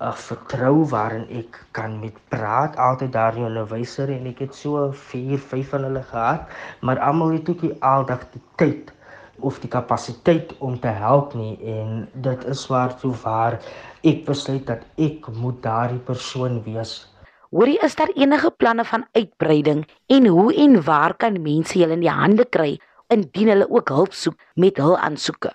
uh, 0.00 0.12
vertrou 0.26 0.84
waarin 0.90 1.28
ek 1.30 1.60
kan 1.76 2.00
met 2.00 2.18
praat. 2.34 2.76
Altyd 2.76 3.12
daar 3.12 3.36
in 3.36 3.54
'n 3.54 3.68
wyser 3.70 4.10
en 4.10 4.26
ek 4.26 4.38
het 4.46 4.54
so 4.54 4.90
4 4.92 5.38
5 5.38 5.68
van 5.68 5.86
hulle 5.88 6.02
gehad 6.02 6.42
maar 6.80 6.98
almal 6.98 7.38
het 7.38 7.48
ook 7.48 7.62
nie 7.62 7.76
aldag 7.80 8.26
die 8.32 8.42
tyd 8.56 8.92
of 9.40 9.58
die 9.58 9.68
kapasiteit 9.68 10.54
om 10.58 10.78
te 10.80 10.88
help 10.88 11.34
nie. 11.34 11.58
En 11.66 12.08
dit 12.12 12.44
is 12.44 12.66
waar 12.66 12.94
toe 12.96 13.14
waar 13.22 13.58
ek 14.04 14.24
besluit 14.28 14.66
dat 14.68 14.84
ek 15.00 15.28
moet 15.40 15.62
daardie 15.64 16.02
persoon 16.06 16.62
wees. 16.64 17.06
Hoorie, 17.54 17.78
is 17.86 17.94
daar 17.94 18.10
enige 18.18 18.50
planne 18.50 18.84
van 18.84 19.04
uitbreiding 19.14 19.84
en 20.10 20.26
hoe 20.26 20.54
en 20.54 20.80
waar 20.84 21.14
kan 21.14 21.42
mense 21.42 21.78
julle 21.78 21.94
in 21.96 22.02
die 22.02 22.10
hande 22.10 22.44
kry 22.44 22.78
indien 23.14 23.52
hulle 23.52 23.68
ook 23.70 23.92
hulp 23.94 24.12
soek 24.12 24.34
met 24.54 24.80
hul 24.82 24.96
aansoeke? 24.98 25.52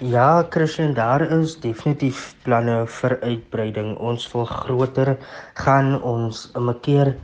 Ja, 0.00 0.46
Christian, 0.50 0.94
daar 0.94 1.20
is 1.20 1.58
definitief 1.60 2.34
planne 2.44 2.86
vir 2.86 3.18
uitbreiding. 3.20 3.96
Ons 3.98 4.28
wil 4.32 4.46
groter 4.48 5.16
gaan, 5.54 5.98
ons 6.02 6.48
'n 6.54 6.74
keer 6.80 7.16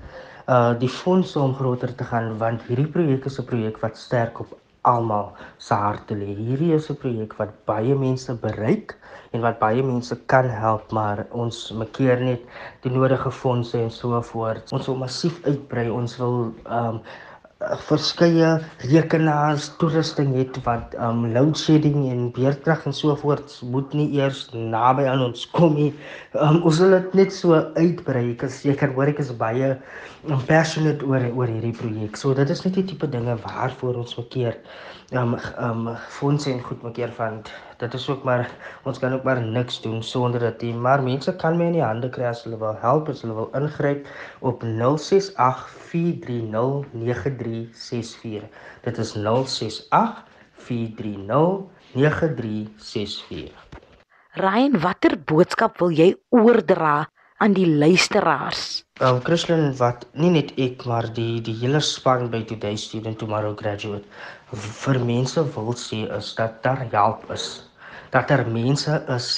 uh 0.49 0.75
die 0.78 0.88
fondse 0.88 1.38
om 1.40 1.54
groter 1.54 1.95
te 1.95 2.04
gaan 2.04 2.38
want 2.38 2.62
hierdie 2.68 2.90
projek 2.97 3.25
is 3.26 3.38
'n 3.40 3.47
projek 3.47 3.80
wat 3.83 3.97
sterk 3.99 4.40
op 4.40 4.59
almal 4.93 5.33
se 5.59 5.75
harte 5.75 6.14
lê. 6.14 6.31
Hierdie 6.38 6.75
is 6.78 6.90
'n 6.90 6.97
projek 7.02 7.37
wat 7.40 7.52
baie 7.71 7.95
mense 7.95 8.33
bereik 8.47 8.97
en 9.33 9.40
wat 9.47 9.59
baie 9.59 9.83
mense 9.83 10.16
kan 10.33 10.49
help, 10.49 10.93
maar 10.93 11.26
ons 11.31 11.73
maak 11.73 11.99
net 11.99 12.43
die 12.83 12.90
nodige 12.90 13.31
fondse 13.31 13.78
en 13.78 13.90
so 13.90 14.21
voort. 14.23 14.73
Ons 14.73 14.87
wil 14.87 14.97
massief 14.97 15.40
uitbrei. 15.45 15.88
Ons 15.90 16.16
wil 16.19 16.52
ehm 16.64 16.88
um, 16.88 17.00
verskeie 17.56 18.48
rekenaars 18.84 19.70
toerusting 19.80 20.34
het 20.36 20.58
wat 20.66 20.92
um 21.00 21.22
load 21.32 21.56
shedding 21.56 22.02
en 22.10 22.26
beerkrag 22.36 22.82
en 22.84 22.92
so 22.92 23.14
voort 23.16 23.54
moet 23.72 23.94
nie 23.96 24.10
eers 24.18 24.42
naby 24.52 25.06
aan 25.08 25.25
ons 25.30 25.46
kom 25.56 25.72
nie. 25.78 25.94
Um 26.36 26.60
ons 26.68 26.82
wil 26.84 26.92
dit 26.98 27.14
net 27.22 27.32
so 27.32 27.56
uitbrei. 27.78 28.26
Ek 28.34 28.44
is 28.50 28.60
seker 28.60 28.92
hoor 28.92 29.08
ek 29.08 29.22
is 29.25 29.32
baie 29.40 29.72
um, 29.72 30.42
passionate 30.50 31.00
oor 31.08 31.25
oor 31.32 31.48
hierdie 31.48 31.72
projek. 31.72 32.20
So 32.20 32.36
dit 32.36 32.52
is 32.52 32.60
net 32.66 32.76
die 32.76 32.84
tipe 32.92 33.08
dinge 33.08 33.38
waarvoor 33.46 34.02
ons 34.04 34.12
verkeer 34.20 34.60
um 35.12 35.36
um 35.58 35.96
fondse 36.08 36.50
en 36.50 36.62
goed 36.62 36.82
maak 36.82 36.98
van. 37.14 37.42
Dit 37.78 37.94
is 37.94 38.08
ook 38.10 38.25
maar 38.25 38.50
ons 38.82 38.98
kan 38.98 39.12
ook 39.12 39.22
maar 39.22 39.42
niks 39.42 39.80
doen 39.82 40.02
sonder 40.02 40.40
dat 40.40 40.60
die 40.60 40.75
maar 40.75 41.02
mense 41.02 41.36
kan 41.36 41.56
my 41.56 41.64
in 41.64 41.72
die 41.72 41.82
hande 41.82 42.08
kry 42.08 42.25
as 42.25 42.42
hulle 42.42 42.58
wil 42.58 42.76
help 42.80 43.08
as 43.08 43.20
hulle 43.22 43.34
wil 43.34 43.50
ingryp 43.54 44.06
op 44.40 44.62
0684309364 44.64 44.68
dit 48.82 48.98
is 48.98 49.16
0684309364 49.16 49.22
Ryan 54.32 54.80
watter 54.80 55.18
boodskap 55.25 55.78
wil 55.78 55.90
jy 55.90 56.16
oordra 56.28 57.08
aan 57.38 57.52
die 57.52 57.69
luisteraars 57.69 58.87
Um 59.05 59.19
Christian 59.21 59.75
wat 59.76 60.07
nie 60.16 60.31
net 60.33 60.55
ek 60.57 60.87
maar 60.88 61.05
die 61.12 61.43
die 61.45 61.52
hele 61.61 61.83
span 61.85 62.31
by 62.33 62.38
Today 62.49 62.78
Student 62.81 63.19
Tomorrow 63.21 63.52
Graduate 63.61 64.09
vir 64.57 64.99
mense 65.05 65.45
wil 65.52 65.69
sê 65.76 65.99
is 66.16 66.31
dat 66.38 66.62
daar 66.64 66.81
help 66.95 67.26
is. 67.35 67.45
Dat 68.14 68.33
daar 68.33 68.47
mense 68.49 68.97
is 69.12 69.28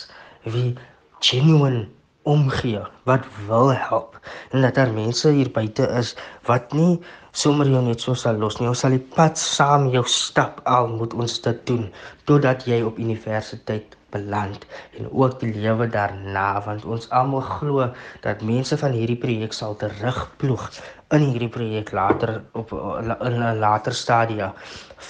wie 0.47 0.77
genuine 1.19 1.89
omgee, 2.23 2.85
wat 3.11 3.27
wil 3.51 3.75
help 3.75 4.15
en 4.55 4.63
dat 4.63 4.79
daar 4.79 4.95
mense 4.95 5.35
hier 5.35 5.51
buite 5.51 5.91
is 5.99 6.15
wat 6.47 6.71
nie 6.71 7.01
sommer 7.35 7.67
jou 7.67 7.83
net 7.83 7.99
so 7.99 8.15
sal 8.15 8.39
los 8.39 8.61
nie. 8.61 8.71
Ons 8.71 8.87
sal 8.87 8.95
die 8.95 9.07
pad 9.19 9.35
saam 9.43 9.91
jou 9.91 10.07
stap 10.07 10.63
al 10.71 10.87
moet 11.01 11.19
ons 11.19 11.41
dit 11.51 11.67
doen 11.67 11.89
totdat 12.31 12.63
jy 12.71 12.79
op 12.87 13.03
universiteit 13.03 13.98
beland 14.11 14.65
en 14.99 15.11
ook 15.11 15.41
die 15.41 15.55
lewe 15.55 15.89
daarna 15.89 16.63
want 16.65 16.85
ons 16.85 17.09
almal 17.11 17.41
glo 17.41 17.91
dat 18.25 18.43
mense 18.43 18.79
van 18.79 18.97
hierdie 18.97 19.19
projek 19.21 19.53
sal 19.53 19.77
terugploeg 19.77 20.71
in 21.17 21.25
hierdie 21.31 21.53
projek 21.53 21.93
later 21.93 22.43
op 22.53 22.73
in 22.73 23.43
'n 23.43 23.59
later 23.59 23.95
stadia 23.95 24.55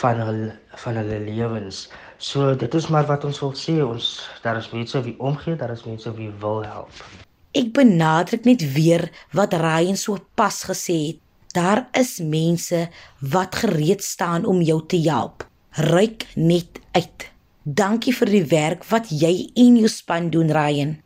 van 0.01 0.21
hul 0.21 0.43
van 0.83 0.95
hulle 0.95 1.19
lewens. 1.21 1.89
So 2.19 2.55
dit 2.55 2.75
is 2.75 2.89
maar 2.89 3.07
wat 3.07 3.25
ons 3.25 3.41
wil 3.41 3.55
sê 3.55 3.79
ons 3.83 4.31
daar 4.43 4.57
is 4.57 4.71
mense 4.71 5.03
wie 5.03 5.19
omgee, 5.19 5.57
daar 5.57 5.71
is 5.71 5.85
mense 5.85 6.15
wie 6.15 6.31
wil 6.41 6.63
help. 6.63 6.91
Ek 7.53 7.73
benadruk 7.73 8.45
net 8.45 8.73
weer 8.73 9.11
wat 9.33 9.55
Ryan 9.55 9.97
so 9.97 10.19
pas 10.35 10.65
gesê 10.65 10.99
het. 11.07 11.19
Daar 11.53 11.89
is 11.93 12.19
mense 12.19 12.89
wat 13.19 13.55
gereed 13.55 14.05
staan 14.05 14.45
om 14.45 14.61
jou 14.63 14.87
te 14.87 15.01
help. 15.01 15.47
Ryk 15.71 16.27
net 16.35 16.81
uit. 16.93 17.31
Dankie 17.69 18.15
vir 18.17 18.31
die 18.33 18.47
werk 18.49 18.87
wat 18.89 19.11
jy 19.13 19.53
en 19.61 19.75
jou 19.77 19.93
span 19.93 20.33
doen, 20.33 20.49
Ryan. 20.49 20.97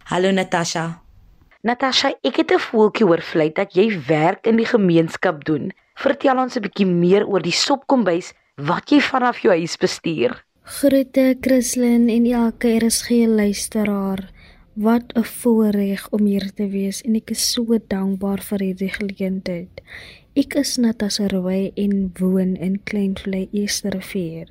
Hallo 0.10 0.32
Natasha. 0.32 1.02
Natasha, 1.64 2.14
ek 2.24 2.38
het 2.38 2.52
'n 2.52 2.60
voeltjie 2.60 3.08
oor 3.08 3.22
vlei 3.22 3.50
dat 3.52 3.76
jy 3.76 4.02
werk 4.08 4.48
in 4.48 4.58
die 4.58 4.66
gemeenskap 4.66 5.44
doen. 5.46 5.72
Vertel 5.96 6.38
ons 6.38 6.56
'n 6.56 6.62
bietjie 6.62 6.86
meer 6.86 7.28
oor 7.28 7.42
die 7.42 7.56
sopkombuis 7.56 8.34
wat 8.56 8.90
jy 8.90 9.00
vanaf 9.02 9.40
jou 9.40 9.54
huis 9.54 9.78
bestuur. 9.78 10.44
Groete 10.64 11.38
Christlyn 11.42 12.10
en 12.10 12.26
elke 12.26 12.80
RSG 12.80 13.10
luisteraar. 13.28 14.30
Wat 14.74 15.14
'n 15.14 15.24
voorreg 15.24 16.10
om 16.10 16.26
hier 16.26 16.54
te 16.54 16.68
wees 16.68 17.02
en 17.02 17.16
ek 17.16 17.30
is 17.30 17.52
so 17.52 17.78
dankbaar 17.88 18.42
vir 18.42 18.60
hierdie 18.60 18.90
geleentheid. 18.90 19.82
Ek 20.34 20.56
is 20.56 20.78
Natasha 20.78 21.28
Rooi 21.28 21.72
en 21.76 22.10
woon 22.20 22.56
in 22.56 22.80
Kleinvlei 22.84 23.50
Esterrivier. 23.54 24.50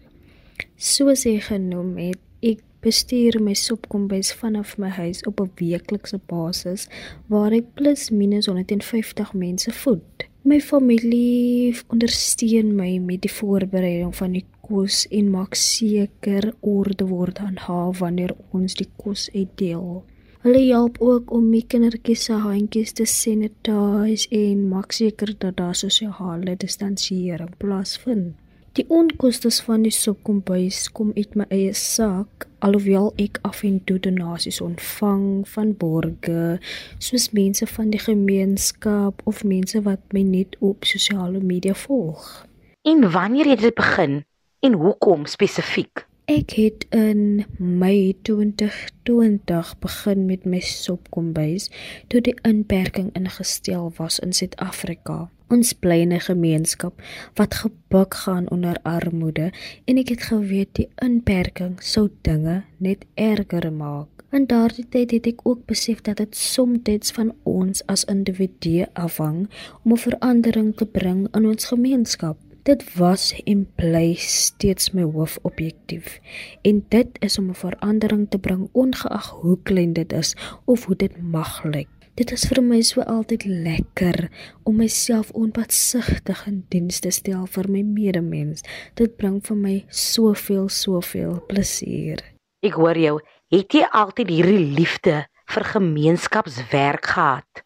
Soos 0.76 1.24
hy 1.24 1.40
genoem 1.40 1.96
het, 1.96 2.20
ek 2.40 2.62
bestuur 2.80 3.40
my 3.42 3.54
sopkombuis 3.54 4.30
vanaf 4.32 4.78
my 4.78 4.88
huis 4.88 5.24
op 5.26 5.40
'n 5.40 5.50
weeklikse 5.56 6.20
basis 6.26 6.88
waar 7.26 7.52
ek 7.52 7.74
plus 7.74 8.10
minus 8.10 8.46
150 8.46 9.34
mense 9.34 9.72
voed. 9.72 10.26
My 10.44 10.60
familie 10.60 11.74
ondersteun 11.88 12.76
my 12.76 12.98
met 12.98 13.22
die 13.22 13.30
voorbereiding 13.30 14.16
van 14.16 14.32
die 14.32 14.46
kos 14.60 15.06
en 15.10 15.30
maak 15.30 15.54
seker 15.54 16.54
orde 16.60 17.06
word 17.06 17.38
aanhou 17.38 17.92
wanneer 17.98 18.36
ons 18.52 18.74
die 18.74 18.88
kos 18.96 19.30
uitdeel. 19.34 20.04
Hulle 20.42 20.58
help 20.72 20.96
ook 20.98 21.30
om 21.30 21.44
my 21.52 21.60
kindertjies 21.70 22.24
se 22.26 22.34
handjies 22.42 22.90
te 22.98 23.04
sanitize 23.06 24.26
en 24.34 24.64
maak 24.72 24.90
seker 24.90 25.30
dat 25.38 25.54
daar 25.60 25.76
sosiale 25.78 26.56
distansiering 26.58 27.52
plaasvind. 27.62 28.34
Die 28.74 28.84
onkoste 28.90 29.52
van 29.62 29.86
die 29.86 29.94
sopkombuis 29.94 30.88
kom 30.90 31.12
uit 31.14 31.38
my 31.38 31.46
eie 31.54 31.70
sak, 31.78 32.48
alhoewel 32.58 33.12
ek 33.22 33.38
af 33.46 33.62
en 33.68 33.78
toe 33.86 34.00
donasies 34.02 34.58
ontvang 34.64 35.46
van 35.54 35.74
borge, 35.78 36.58
soos 36.98 37.30
mense 37.38 37.68
van 37.76 37.94
die 37.94 38.02
gemeenskap 38.02 39.22
of 39.30 39.44
mense 39.46 39.78
wat 39.86 40.02
my 40.10 40.26
net 40.26 40.58
op 40.58 40.82
sosiale 40.82 41.38
media 41.38 41.78
volg. 41.86 42.48
En 42.82 43.12
wanneer 43.14 43.54
het 43.54 43.62
dit 43.62 43.78
begin 43.78 44.24
en 44.58 44.74
hoekom 44.74 45.28
spesifiek? 45.30 46.10
Ek 46.30 46.52
het 46.54 46.84
in 46.94 47.44
Mei 47.58 48.14
2020 48.22 49.78
begin 49.78 50.26
met 50.26 50.44
my 50.46 50.60
sopkombuis 50.62 51.64
toe 52.06 52.20
die 52.22 52.34
inperking 52.46 53.08
ingestel 53.18 53.88
was 53.96 54.20
in 54.22 54.30
Suid-Afrika. 54.30 55.32
Ons 55.50 55.72
bly 55.74 55.98
in 56.04 56.12
'n 56.14 56.20
gemeenskap 56.20 57.02
wat 57.34 57.54
gebuk 57.54 58.14
gaan 58.14 58.46
onder 58.50 58.78
armoede 58.82 59.50
en 59.84 59.98
ek 59.98 60.08
het 60.08 60.22
geweet 60.22 60.74
die 60.74 60.88
inperking 61.02 61.82
sou 61.82 62.08
dinge 62.22 62.62
net 62.76 63.04
erger 63.14 63.72
maak. 63.72 64.08
In 64.30 64.46
daardie 64.46 64.86
tyd 64.88 65.10
het 65.10 65.26
ek 65.26 65.40
ook 65.42 65.66
besef 65.66 66.00
dat 66.00 66.16
dit 66.16 66.36
soms 66.36 67.10
van 67.12 67.34
ons 67.42 67.86
as 67.86 68.04
individue 68.04 68.86
afhang 68.92 69.50
om 69.84 69.92
'n 69.92 69.96
verandering 69.96 70.76
te 70.76 70.86
bring 70.86 71.28
in 71.34 71.46
ons 71.46 71.64
gemeenskap. 71.64 72.38
Dit 72.62 72.94
was 72.94 73.32
en 73.44 73.64
bly 73.74 74.14
steeds 74.14 74.92
my 74.94 75.02
hoofobjektief 75.02 76.20
en 76.62 76.84
dit 76.94 77.16
is 77.26 77.38
om 77.38 77.48
'n 77.50 77.58
verandering 77.58 78.30
te 78.30 78.38
bring 78.38 78.68
ongeag 78.72 79.30
hoe 79.30 79.58
klein 79.62 79.92
dit 79.92 80.12
is 80.12 80.36
of 80.64 80.84
hoe 80.84 80.96
dit 80.96 81.22
mag 81.22 81.64
lyk. 81.64 81.88
Dit 82.14 82.30
is 82.32 82.44
vir 82.46 82.62
my 82.62 82.80
so 82.82 83.00
altyd 83.00 83.44
lekker 83.44 84.30
om 84.62 84.76
myself 84.76 85.30
onpatsigtig 85.30 86.46
in 86.46 86.64
diens 86.68 87.00
te 87.00 87.10
stel 87.10 87.46
vir 87.46 87.70
my 87.70 87.82
medemens. 87.82 88.62
Dit 88.94 89.16
bring 89.16 89.42
vir 89.46 89.56
my 89.56 89.84
soveel 89.88 90.68
soveel 90.68 91.40
plesier. 91.48 92.22
Ek 92.60 92.72
hoor 92.72 92.98
jou, 92.98 93.20
het 93.50 93.72
jy 93.72 93.82
altyd 93.90 94.28
hierdie 94.28 94.66
liefde 94.78 95.26
vir 95.46 95.64
gemeenskapswerk 95.64 97.06
gehad? 97.06 97.64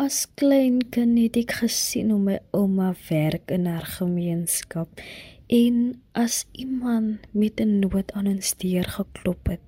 As 0.00 0.22
klein 0.40 0.78
kind 0.94 1.18
het 1.20 1.34
ek 1.36 1.50
gesien 1.58 2.08
hoe 2.08 2.22
my 2.24 2.36
ouma 2.56 2.94
werk 3.10 3.50
in 3.52 3.66
haar 3.68 3.84
gemeenskap 3.98 5.02
en 5.52 5.82
as 6.16 6.46
iemand 6.56 7.26
met 7.36 7.60
'n 7.60 7.82
nood 7.82 8.08
aan 8.16 8.30
ons 8.32 8.54
deur 8.62 8.88
geklop 8.96 9.52
het, 9.52 9.66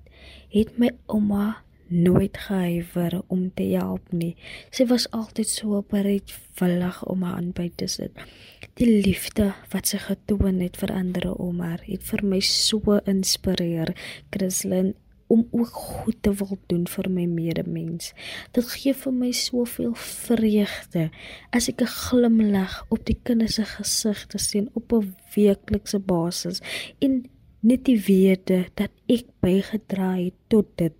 het 0.49 0.73
my 0.79 0.89
ouma 1.05 1.61
nooit 1.87 2.37
gehuiwer 2.37 3.21
om 3.27 3.51
te 3.53 3.63
help 3.63 4.11
nie. 4.11 4.35
Sy 4.71 4.87
was 4.89 5.05
altyd 5.11 5.49
so 5.49 5.83
bereidwillig 5.89 7.05
om 7.05 7.21
haar 7.21 7.37
aan 7.37 7.51
by 7.51 7.69
te 7.75 7.87
sit. 7.87 8.11
Die 8.73 8.89
liefde 9.05 9.53
wat 9.69 9.87
sy 9.87 9.97
getoon 9.97 10.59
het 10.59 10.77
vir 10.77 10.91
ander 10.91 11.29
haar 11.61 11.83
het 11.85 12.03
vir 12.03 12.25
my 12.25 12.39
so 12.39 12.99
inspireer, 13.05 13.93
Christlyn 14.31 14.95
om 15.33 15.47
ook 15.51 15.73
goed 15.73 16.19
te 16.21 16.33
wil 16.39 16.57
doen 16.71 16.85
vir 16.95 17.09
my 17.09 17.25
medemens. 17.25 18.11
Dit 18.53 18.69
gee 18.75 18.93
vir 18.93 19.13
my 19.17 19.31
soveel 19.33 19.93
vreugde 19.97 21.09
as 21.49 21.69
ek 21.71 21.81
'n 21.81 21.95
glimlag 22.07 22.85
op 22.89 23.05
die 23.05 23.19
kinders 23.23 23.55
se 23.55 23.65
gesigte 23.65 24.37
sien 24.37 24.69
op 24.73 24.93
'n 24.93 25.15
weeklikse 25.35 25.99
basis 25.99 26.61
en 26.99 27.23
net 27.59 27.85
die 27.85 27.99
wete 28.07 28.65
dat 28.75 28.91
ek 29.07 29.25
bygedra 29.41 30.15
het 30.15 30.37
tot 30.47 30.67
dit 30.75 30.93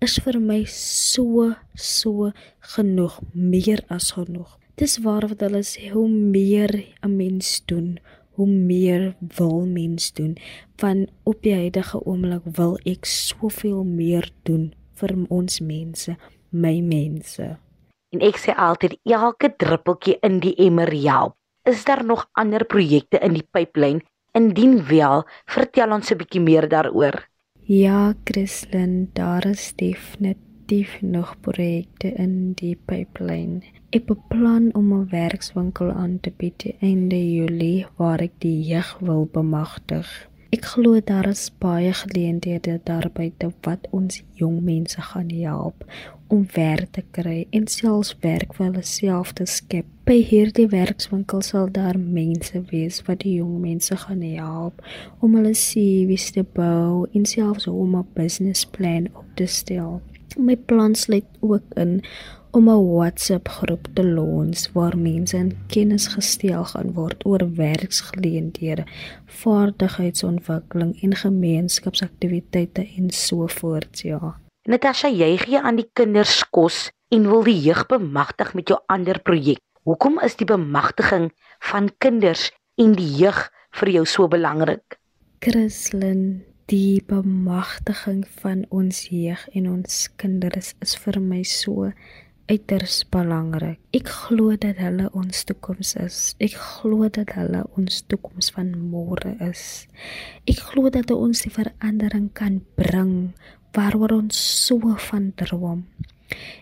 is 0.00 0.18
vir 0.24 0.38
my 0.40 0.64
so 0.68 1.54
so 1.74 2.30
genoeg, 2.74 3.20
meer 3.32 3.82
as 3.88 4.12
genoeg. 4.16 4.58
Dis 4.76 4.98
waar 5.04 5.24
wat 5.30 5.40
hulle 5.40 5.62
sê, 5.64 5.88
hoe 5.92 6.08
meer 6.08 6.72
'n 7.02 7.16
mens 7.16 7.62
doen, 7.66 7.98
hoe 8.36 8.46
meer 8.46 9.14
wil 9.36 9.66
mens 9.66 10.12
doen. 10.12 10.36
Van 10.76 11.06
op 11.24 11.42
die 11.42 11.54
huidige 11.54 12.00
oomblik 12.04 12.44
wil 12.58 12.76
ek 12.84 13.08
soveel 13.08 13.84
meer 13.84 14.28
doen 14.48 14.72
vir 15.00 15.14
ons 15.28 15.60
mense, 15.60 16.16
my 16.50 16.80
mense. 16.80 17.56
En 18.14 18.24
ek 18.24 18.40
sê 18.40 18.54
altyd 18.54 18.98
elke 19.04 19.50
druppeltjie 19.60 20.18
in 20.24 20.40
die 20.44 20.54
emmer 20.68 20.92
help. 20.92 21.36
Is 21.66 21.84
daar 21.84 22.04
nog 22.04 22.28
ander 22.38 22.64
projekte 22.64 23.18
in 23.18 23.34
die 23.34 23.48
pipeline? 23.52 24.04
Indien 24.36 24.84
wel, 24.86 25.24
vertel 25.46 25.92
ons 25.92 26.12
'n 26.12 26.16
bietjie 26.16 26.40
meer 26.40 26.68
daaroor. 26.68 27.28
Ja, 27.66 28.14
Christlyn, 28.24 29.10
daar 29.12 29.46
is 29.46 29.72
definitief 29.74 30.55
nog 31.00 31.36
projekte 31.40 32.12
in 32.12 32.52
die 32.54 32.76
pipeline. 32.84 33.60
Ek 33.90 34.06
beplan 34.06 34.74
om 34.74 34.92
'n 34.92 35.08
werkswinkel 35.10 35.92
aan 35.92 36.18
te 36.20 36.32
bied 36.36 36.74
einde 36.80 37.34
Julie 37.34 37.86
waar 37.96 38.20
ek 38.20 38.32
die 38.38 38.62
jeug 38.62 38.98
wil 39.00 39.28
bemagtig. 39.32 40.28
Ek 40.50 40.64
glo 40.64 41.00
daar 41.04 41.28
is 41.28 41.52
baie 41.58 41.92
geleenthede 41.92 42.80
daar 42.84 43.10
buite 43.12 43.52
wat 43.60 43.86
ons 43.90 44.22
jong 44.34 44.62
mense 44.62 45.00
gaan 45.00 45.30
help 45.30 45.84
om 46.26 46.46
werk 46.54 46.92
te 46.92 47.02
kry 47.10 47.46
en 47.50 47.66
selfs 47.66 48.16
werk 48.20 48.54
vir 48.54 48.66
hulle 48.66 48.82
self 48.82 49.32
te 49.32 49.46
skep. 49.46 49.86
By 50.06 50.22
hierdie 50.22 50.68
werkswinkel 50.70 51.42
sal 51.42 51.70
daar 51.70 51.98
mense 51.98 52.62
wees 52.70 53.02
wat 53.06 53.20
die 53.24 53.36
jong 53.38 53.60
mense 53.60 53.96
gaan 53.96 54.22
help 54.22 54.82
om 55.20 55.34
hulle 55.34 55.54
CV's 55.54 56.30
te 56.30 56.44
bou 56.58 57.06
en 57.12 57.24
selfs 57.24 57.66
om 57.66 57.96
'n 57.96 58.06
businessplan 58.14 59.08
op 59.14 59.26
te 59.34 59.46
stel. 59.46 60.00
My 60.36 60.56
plan 60.56 60.94
sluit 60.94 61.26
ook 61.40 61.64
in 61.74 62.04
om 62.56 62.68
'n 62.68 62.84
WhatsApp 62.92 63.48
groep 63.48 63.86
te 63.92 64.04
lons 64.04 64.72
waar 64.72 64.98
mense 64.98 65.36
in 65.36 65.58
kennis 65.66 66.06
gestel 66.06 66.64
gaan 66.64 66.92
word 66.92 67.24
oor 67.26 67.54
werksgeleenthede, 67.54 68.84
vaardigheidsontwikkeling 69.26 71.02
en 71.02 71.14
gemeenskapsaktiwiteite 71.14 72.88
en 72.96 73.10
so 73.10 73.46
voort, 73.46 74.00
ja. 74.00 74.40
Natasha, 74.62 75.08
jy 75.08 75.36
gee 75.36 75.60
aan 75.60 75.76
die 75.76 75.90
kinders 75.92 76.48
kos 76.50 76.90
en 77.08 77.28
wil 77.30 77.44
die 77.46 77.60
jeug 77.60 77.86
bemagtig 77.86 78.54
met 78.54 78.68
jou 78.68 78.80
ander 78.86 79.20
projek. 79.20 79.60
Hoekom 79.82 80.18
is 80.24 80.36
die 80.36 80.48
bemagtiging 80.48 81.32
van 81.58 81.90
kinders 81.98 82.50
en 82.74 82.92
die 82.92 83.12
jeug 83.20 83.50
vir 83.70 83.88
jou 83.90 84.04
so 84.06 84.28
belangrik? 84.28 84.98
Christlyn, 85.38 86.42
die 86.66 87.02
bemagtiging 87.06 88.24
van 88.42 88.64
ons 88.74 89.04
jeug 89.14 89.42
en 89.54 89.68
ons 89.70 89.98
kinders 90.18 90.72
is 90.82 90.96
vir 90.98 91.20
my 91.22 91.44
so 91.46 91.92
uiters 92.50 93.00
belangrik. 93.10 93.78
Ek 93.94 94.10
glo 94.10 94.54
dat 94.58 94.80
hulle 94.82 95.06
ons 95.14 95.44
toekoms 95.46 95.94
is. 96.02 96.18
Ek 96.42 96.54
glo 96.58 97.06
dat 97.10 97.34
hulle 97.38 97.62
ons 97.78 98.00
toekoms 98.10 98.50
van 98.54 98.72
môre 98.90 99.36
is. 99.46 99.86
Ek 100.46 100.58
glo 100.70 100.90
dat 100.94 101.10
ons 101.14 101.44
die 101.46 101.54
verandering 101.54 102.32
kan 102.34 102.60
bring 102.78 103.14
waaroor 103.76 104.16
ons 104.20 104.38
so 104.66 104.94
van 105.10 105.30
droom. 105.38 105.84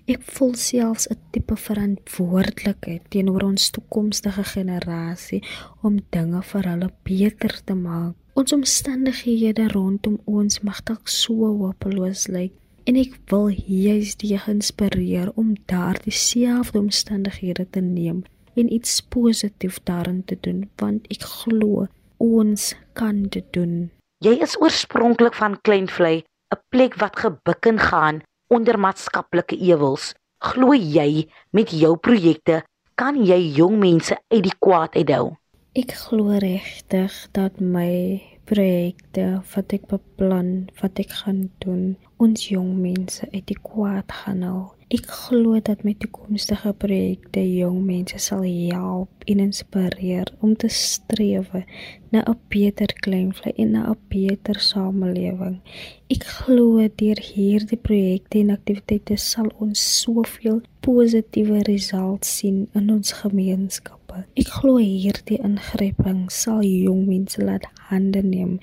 Ek 0.05 0.21
voel 0.37 0.53
selfs 0.61 1.09
'n 1.09 1.17
tipe 1.33 1.57
verantwoordelikheid 1.57 3.09
teenoor 3.09 3.49
ons 3.49 3.71
toekomstige 3.71 4.45
generasie 4.45 5.41
om 5.81 5.97
dinge 6.11 6.43
vir 6.43 6.69
hulle 6.71 6.91
beter 7.05 7.65
te 7.65 7.75
maak. 7.75 8.17
Ons 8.35 8.51
omstandighede 8.51 9.69
rondom 9.71 10.17
ons 10.27 10.57
mag 10.67 10.81
dalk 10.83 11.07
so 11.07 11.53
hopeloos 11.61 12.25
lyk 12.35 12.51
en 12.91 12.97
ek 12.99 13.13
wil 13.31 13.53
juis 13.55 14.17
die 14.19 14.35
inspireer 14.35 15.29
om 15.39 15.53
daardie 15.71 16.15
selfde 16.19 16.81
omstandighede 16.81 17.69
te 17.77 17.83
neem 17.85 18.25
en 18.59 18.73
iets 18.75 18.97
positief 19.15 19.79
daarin 19.87 20.25
te 20.27 20.35
doen 20.47 20.65
want 20.83 21.07
ek 21.15 21.23
glo 21.23 21.87
ons 22.19 22.73
kan 22.99 23.23
dit 23.31 23.47
doen. 23.55 23.87
Jy 24.27 24.35
is 24.43 24.59
oorspronklik 24.59 25.39
van 25.39 25.55
Kleinvlei 25.63 26.27
'n 26.27 26.63
plek 26.75 26.99
wat 26.99 27.23
gebukken 27.23 27.79
gaan 27.79 28.23
onder 28.51 28.79
maatskaplike 28.79 29.63
ewels. 29.63 30.11
Glo 30.43 30.75
jy 30.75 31.31
met 31.55 31.71
jou 31.71 31.95
projekte 31.97 32.65
kan 32.99 33.15
jy 33.15 33.39
jong 33.63 33.79
mense 33.79 34.19
uit 34.35 34.43
die 34.43 34.59
kwaad 34.59 34.99
uithou? 34.99 35.39
Ek 35.75 35.91
glo 35.99 36.37
regtig 36.39 37.15
dat 37.35 37.57
my 37.59 38.23
projekte 38.47 39.25
wat 39.55 39.73
ek 39.75 39.89
beplan, 39.91 40.69
wat 40.79 41.01
ek 41.03 41.11
gaan 41.25 41.41
doen, 41.65 41.97
ons 42.23 42.45
jong 42.47 42.77
mense 42.79 43.27
uit 43.33 43.43
die 43.51 43.59
kwaad 43.59 44.15
gaan 44.21 44.45
hou. 44.47 44.61
Ek 44.93 45.07
glo 45.09 45.57
dat 45.65 45.83
met 45.83 45.97
toekomstige 45.99 46.75
projekte 46.77 47.41
jong 47.41 47.79
mense 47.87 48.19
sal 48.21 48.43
help 48.45 49.25
en 49.25 49.41
inspireer 49.41 50.29
om 50.45 50.53
te 50.61 50.69
streef 50.69 51.49
na 52.13 52.21
'n 52.21 52.37
beter 52.53 52.93
kleinvlei 52.93 53.53
en 53.57 53.71
na 53.71 53.91
'n 53.91 53.99
beter 54.09 54.61
samelewing. 54.61 55.57
Ek 56.09 56.25
glo 56.25 56.89
deur 56.97 57.21
hierdie 57.33 57.81
projekte 57.81 58.39
en 58.39 58.51
aktiwiteite 58.51 59.17
sal 59.17 59.49
ons 59.59 60.01
soveel 60.01 60.61
positiewe 60.81 61.63
resultate 61.63 62.29
sien 62.29 62.69
in 62.75 62.91
ons 62.91 63.13
gemeenskappe. 63.13 64.27
Ek 64.37 64.49
glo 64.49 64.77
hierdie 64.77 65.41
ingryping 65.41 66.31
sal 66.31 66.61
jong 66.63 67.07
mense 67.07 67.41
laat 67.45 67.65
hande 67.89 68.23
neem 68.23 68.59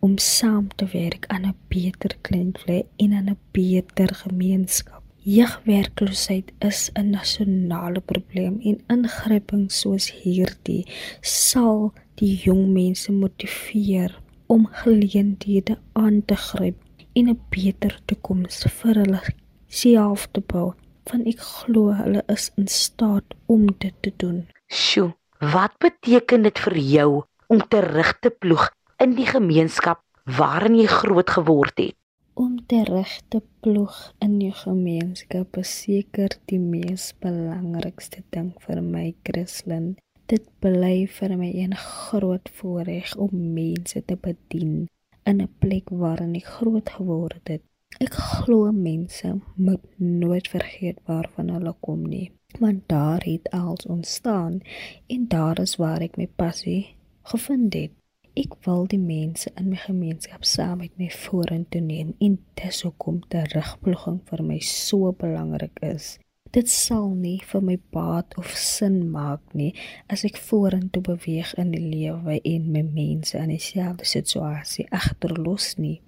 om 0.00 0.18
saam 0.18 0.68
te 0.76 0.86
werk 0.92 1.24
aan 1.28 1.46
'n 1.46 1.56
beter 1.68 2.12
kleinvlei 2.20 2.82
en 2.96 3.12
aan 3.12 3.30
'n 3.30 3.38
beter 3.52 4.14
gemeenskap. 4.14 5.01
Jeugwerkloosheid 5.24 6.50
is 6.58 6.90
'n 6.94 7.10
nasionale 7.10 8.00
probleem 8.00 8.58
en 8.68 8.82
ingryping 8.94 9.70
soos 9.70 10.10
hierdie 10.10 10.82
sal 11.20 11.92
die 12.18 12.34
jong 12.42 12.72
mense 12.74 13.12
motiveer 13.12 14.18
om 14.46 14.66
geleenthede 14.66 15.78
aan 15.92 16.24
te 16.24 16.34
gryp 16.34 16.74
en 17.14 17.30
'n 17.30 17.40
beter 17.54 17.94
toekoms 18.04 18.66
vir 18.80 18.94
hulle 18.94 19.22
self 19.68 20.26
te 20.32 20.40
bou. 20.40 20.74
Want 21.12 21.26
ek 21.26 21.38
glo 21.38 21.94
hulle 22.02 22.22
is 22.26 22.50
in 22.56 22.66
staat 22.66 23.28
om 23.46 23.66
dit 23.78 23.94
te 24.00 24.12
doen. 24.16 24.46
Sjoe, 24.66 25.14
wat 25.38 25.78
beteken 25.78 26.42
dit 26.42 26.58
vir 26.58 26.76
jou 26.78 27.22
om 27.46 27.68
terug 27.68 28.18
te 28.18 28.30
ploeg 28.30 28.70
in 28.98 29.14
die 29.14 29.26
gemeenskap 29.26 30.02
waarin 30.24 30.74
jy 30.74 30.86
groot 30.86 31.30
geword 31.30 31.78
het? 31.78 31.94
Om 32.34 32.66
terug 32.66 33.20
te 33.28 33.42
ploeg 33.60 33.96
in 34.24 34.38
jou 34.40 34.52
gemeenskap 34.56 35.56
is 35.60 35.72
seker 35.82 36.32
die 36.48 36.60
mees 36.60 37.10
belangrikste 37.20 38.22
ding 38.32 38.54
vir 38.64 38.80
my 38.80 39.10
Christlyn. 39.28 39.90
Dit 40.32 40.46
bly 40.64 41.04
vir 41.18 41.36
my 41.36 41.50
'n 41.64 41.76
groot 41.76 42.48
voorreg 42.60 43.12
om 43.16 43.52
mense 43.58 44.00
te 44.06 44.16
bedien 44.16 44.88
in 45.28 45.42
'n 45.42 45.50
plek 45.58 45.92
waarin 46.02 46.34
ek 46.34 46.48
groot 46.56 46.88
geword 46.96 47.48
het. 47.48 47.62
Ek 48.00 48.14
glo 48.14 48.72
mense 48.72 49.40
moet 49.56 49.84
nooit 49.98 50.48
vergeet 50.48 50.98
waarvan 51.04 51.48
hulle 51.50 51.74
kom 51.80 52.02
nie. 52.08 52.32
Want 52.58 52.88
daar 52.88 53.22
het 53.24 53.50
als 53.50 53.86
ontstaan 53.86 54.60
en 55.06 55.28
daar 55.28 55.60
is 55.60 55.76
waar 55.76 56.00
ek 56.00 56.16
my 56.16 56.28
passie 56.36 56.96
gevind 57.22 57.74
het. 57.74 58.01
Ek 58.32 58.54
wil 58.64 58.86
die 58.88 59.00
mense 59.00 59.50
in 59.60 59.66
my 59.68 59.76
gemeenskap 59.76 60.46
saam 60.48 60.78
met 60.80 60.94
my 60.96 61.10
vorentoe 61.12 61.82
neem 61.84 62.14
en 62.24 62.38
dis 62.56 62.78
hoekom 62.86 63.18
terugploeging 63.28 64.22
vir 64.30 64.42
my 64.48 64.56
so 64.64 65.10
belangrik 65.12 65.82
is. 65.84 66.14
Dit 66.52 66.72
sal 66.72 67.10
nie 67.12 67.42
vir 67.50 67.62
my 67.64 67.76
baat 67.92 68.32
of 68.40 68.54
sin 68.56 68.96
maak 69.12 69.52
nie 69.56 69.74
as 70.08 70.24
ek 70.24 70.40
vorentoe 70.40 71.04
beweeg 71.04 71.52
in 71.60 71.74
die 71.76 71.82
lewe 71.84 72.38
en 72.54 72.70
my 72.72 72.82
mense 72.88 73.36
in 73.36 73.52
dieselfde 73.52 74.08
situasie 74.08 74.88
agterlos 74.88 75.74
nie. 75.76 75.98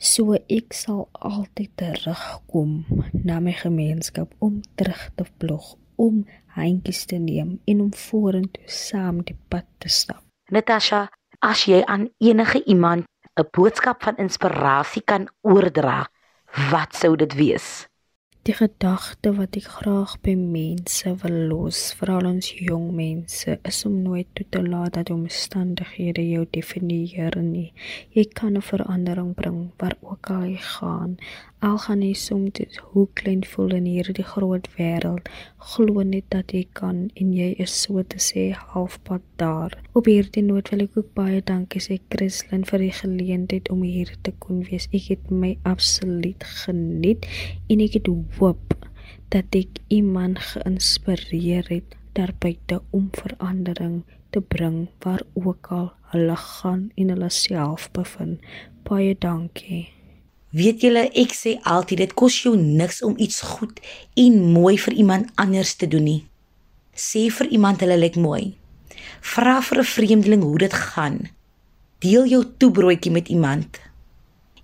So 0.00 0.38
ek 0.40 0.72
sal 0.76 1.04
altyd 1.20 1.72
terugkom 1.82 2.78
na 3.12 3.42
my 3.44 3.52
gemeenskap 3.60 4.32
om 4.44 4.62
terug 4.80 5.04
te 5.20 5.28
ploeg, 5.36 5.68
om 6.00 6.24
handjies 6.56 7.04
te 7.12 7.20
neem 7.20 7.58
en 7.68 7.84
om 7.90 7.92
vorentoe 8.08 8.72
saam 8.72 9.20
die 9.20 9.36
pad 9.52 9.68
te 9.84 9.92
stap. 9.92 10.24
Natasha, 10.52 11.06
as 11.46 11.66
jy 11.70 11.84
aan 11.86 12.08
enige 12.18 12.64
iemand 12.64 13.06
'n 13.38 13.48
boodskap 13.56 14.02
van 14.02 14.16
inspirasie 14.16 15.02
kan 15.04 15.28
oordra, 15.40 16.08
wat 16.70 16.94
sou 16.94 17.16
dit 17.16 17.34
wees? 17.34 17.86
Die 18.46 18.54
gedagte 18.54 19.32
wat 19.34 19.56
ek 19.58 19.64
graag 19.78 20.12
by 20.22 20.34
mense 20.38 21.10
wil 21.22 21.38
los, 21.50 21.78
veral 21.98 22.28
ons 22.28 22.50
jong 22.68 22.92
mense, 22.94 23.56
is 23.70 23.78
om 23.88 24.02
nooit 24.02 24.28
toe 24.38 24.46
te 24.54 24.62
laat 24.62 24.92
dat 24.94 25.10
omstandighede 25.10 26.22
jou 26.28 26.44
definieer 26.54 27.34
nie. 27.42 27.72
Jy 28.14 28.24
kan 28.38 28.56
'n 28.56 28.62
verandering 28.62 29.34
bring 29.34 29.72
waar 29.78 29.96
ook 30.00 30.30
al 30.30 30.44
jy 30.44 30.62
gaan. 30.62 31.16
Al 31.64 31.78
gaan 31.80 32.02
jy 32.04 32.12
soms 32.20 32.76
hoe 32.92 33.06
klein 33.16 33.44
voel 33.48 33.70
in 33.78 33.86
hierdie 33.88 34.24
groot 34.28 34.66
wêreld, 34.76 35.28
glo 35.72 36.02
net 36.04 36.26
dat 36.34 36.52
jy 36.52 36.66
kan 36.76 37.06
en 37.16 37.30
jy 37.32 37.54
is 37.64 37.72
so 37.84 38.02
te 38.04 38.20
sê 38.20 38.50
halfpad 38.74 39.24
daar. 39.40 39.72
Op 39.96 40.10
hierdie 40.10 40.44
noot 40.44 40.68
wil 40.72 40.84
ek 40.84 40.98
ook 41.00 41.08
baie 41.16 41.40
dankie 41.40 41.80
sê 41.80 41.96
Christlyn 42.12 42.68
vir 42.68 42.84
die 42.84 42.92
geleentheid 42.98 43.72
om 43.72 43.86
hier 43.88 44.12
te 44.28 44.36
kon 44.44 44.60
wees. 44.68 44.90
Ek 44.92 45.08
het 45.14 45.32
my 45.32 45.54
absoluut 45.64 46.44
geniet 46.66 47.24
en 47.72 47.86
ek 47.88 48.02
het 48.02 48.12
hoop 48.36 48.76
dat 49.32 49.56
ek 49.56 49.80
iemand 49.88 50.44
geïnspireer 50.52 51.72
het 51.72 51.96
daarbuite 52.20 52.82
om 52.92 53.08
verandering 53.16 54.02
te 54.30 54.44
bring 54.44 54.86
waar 55.00 55.24
ook 55.32 55.72
al 55.72 55.92
hulle 56.12 56.36
gaan 56.36 56.90
en 57.00 57.16
hulle 57.16 57.32
self 57.32 57.88
bevind. 57.96 58.44
Baie 58.84 59.16
dankie. 59.18 59.95
Weet 60.54 60.80
julle, 60.80 61.08
ek 61.10 61.34
sê 61.34 61.56
altyd 61.66 61.98
dit 62.04 62.12
kos 62.14 62.36
jou 62.44 62.54
niks 62.56 63.02
om 63.02 63.16
iets 63.18 63.40
goed 63.42 63.80
en 64.14 64.38
mooi 64.54 64.76
vir 64.78 64.94
iemand 64.94 65.32
anders 65.34 65.74
te 65.74 65.88
doen 65.90 66.06
nie. 66.06 66.22
Sê 66.94 67.26
vir 67.30 67.50
iemand 67.50 67.82
hulle 67.82 67.98
lyk 67.98 68.16
mooi. 68.16 68.54
Vra 69.20 69.60
vir 69.60 69.78
'n 69.78 69.92
vreemdeling 69.94 70.42
hoe 70.42 70.58
dit 70.58 70.72
gaan. 70.72 71.18
Deel 71.98 72.26
jou 72.26 72.44
toebroodjie 72.58 73.12
met 73.12 73.28
iemand. 73.28 73.80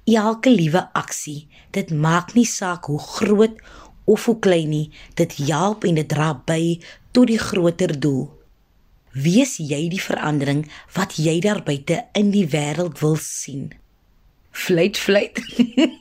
Elke 0.05 0.51
liewe 0.51 0.93
aksie, 0.93 1.49
dit 1.71 1.91
maak 1.91 2.35
nie 2.35 2.47
saak 2.47 2.85
hoe 2.85 2.99
groot 2.99 3.57
of 4.05 4.25
hoe 4.25 4.39
klein 4.39 4.69
nie, 4.69 4.91
dit 5.15 5.33
help 5.47 5.85
en 5.85 5.95
dit 5.95 6.09
dra 6.09 6.35
by 6.47 6.81
tot 7.13 7.27
die 7.27 7.39
groter 7.39 8.01
doel. 8.01 8.31
Wees 9.13 9.59
jy 9.59 9.89
die 9.89 10.01
verandering 10.01 10.65
wat 10.95 11.17
jy 11.17 11.41
daar 11.41 11.63
buite 11.63 12.05
in 12.13 12.31
die 12.31 12.47
wêreld 12.47 12.99
wil 13.01 13.17
sien. 13.17 13.73
Fluit 14.53 14.99
fluit. 14.99 15.41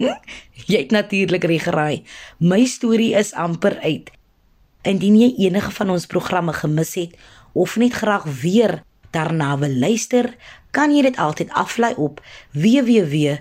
jy 0.72 0.78
het 0.78 0.92
natuurlik 0.92 1.44
reg 1.48 1.64
geraai. 1.64 2.04
My 2.38 2.66
storie 2.68 3.16
is 3.18 3.34
amper 3.34 3.80
uit. 3.80 4.12
Indien 4.88 5.18
jy 5.20 5.34
enige 5.48 5.72
van 5.72 5.90
ons 5.94 6.06
programme 6.10 6.54
gemis 6.54 6.96
het 7.00 7.16
of 7.54 7.76
net 7.80 7.94
graag 7.94 8.24
weer 8.42 8.84
daarna 9.12 9.58
wil 9.60 9.76
luister, 9.76 10.36
kan 10.72 10.92
jy 10.96 11.02
dit 11.04 11.18
altyd 11.20 11.52
aflaai 11.58 11.96
op 12.00 12.22
www.rsg.co.za. 12.56 13.32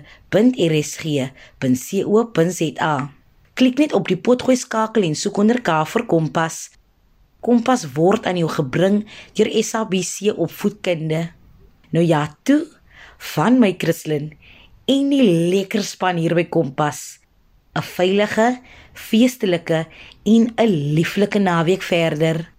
Klik 3.53 3.77
net 3.79 3.93
op 3.93 4.07
die 4.07 4.17
potgooi 4.19 4.57
skakel 4.59 5.03
en 5.07 5.15
soek 5.15 5.37
onder 5.43 5.61
K 5.63 5.85
vir 5.93 6.05
Kompas. 6.07 6.71
Kompas 7.41 7.85
word 7.95 8.25
aan 8.29 8.37
jou 8.37 8.49
gebring 8.51 9.07
deur 9.37 9.49
SABC 9.63 10.31
opvoedkunde. 10.35 11.31
Nou 11.91 12.05
ja, 12.05 12.37
toe 12.43 12.67
van 13.33 13.59
my 13.59 13.75
Christlyn 13.77 14.31
en 14.85 15.09
die 15.09 15.23
lekker 15.51 15.83
span 15.83 16.17
hier 16.17 16.35
by 16.35 16.45
Kompas. 16.49 17.19
'n 17.75 17.83
Veilige, 17.83 18.59
feestelike 18.93 19.85
en 20.23 20.51
'n 20.57 20.93
lieflike 20.95 21.39
naweek 21.39 21.81
verder. 21.81 22.51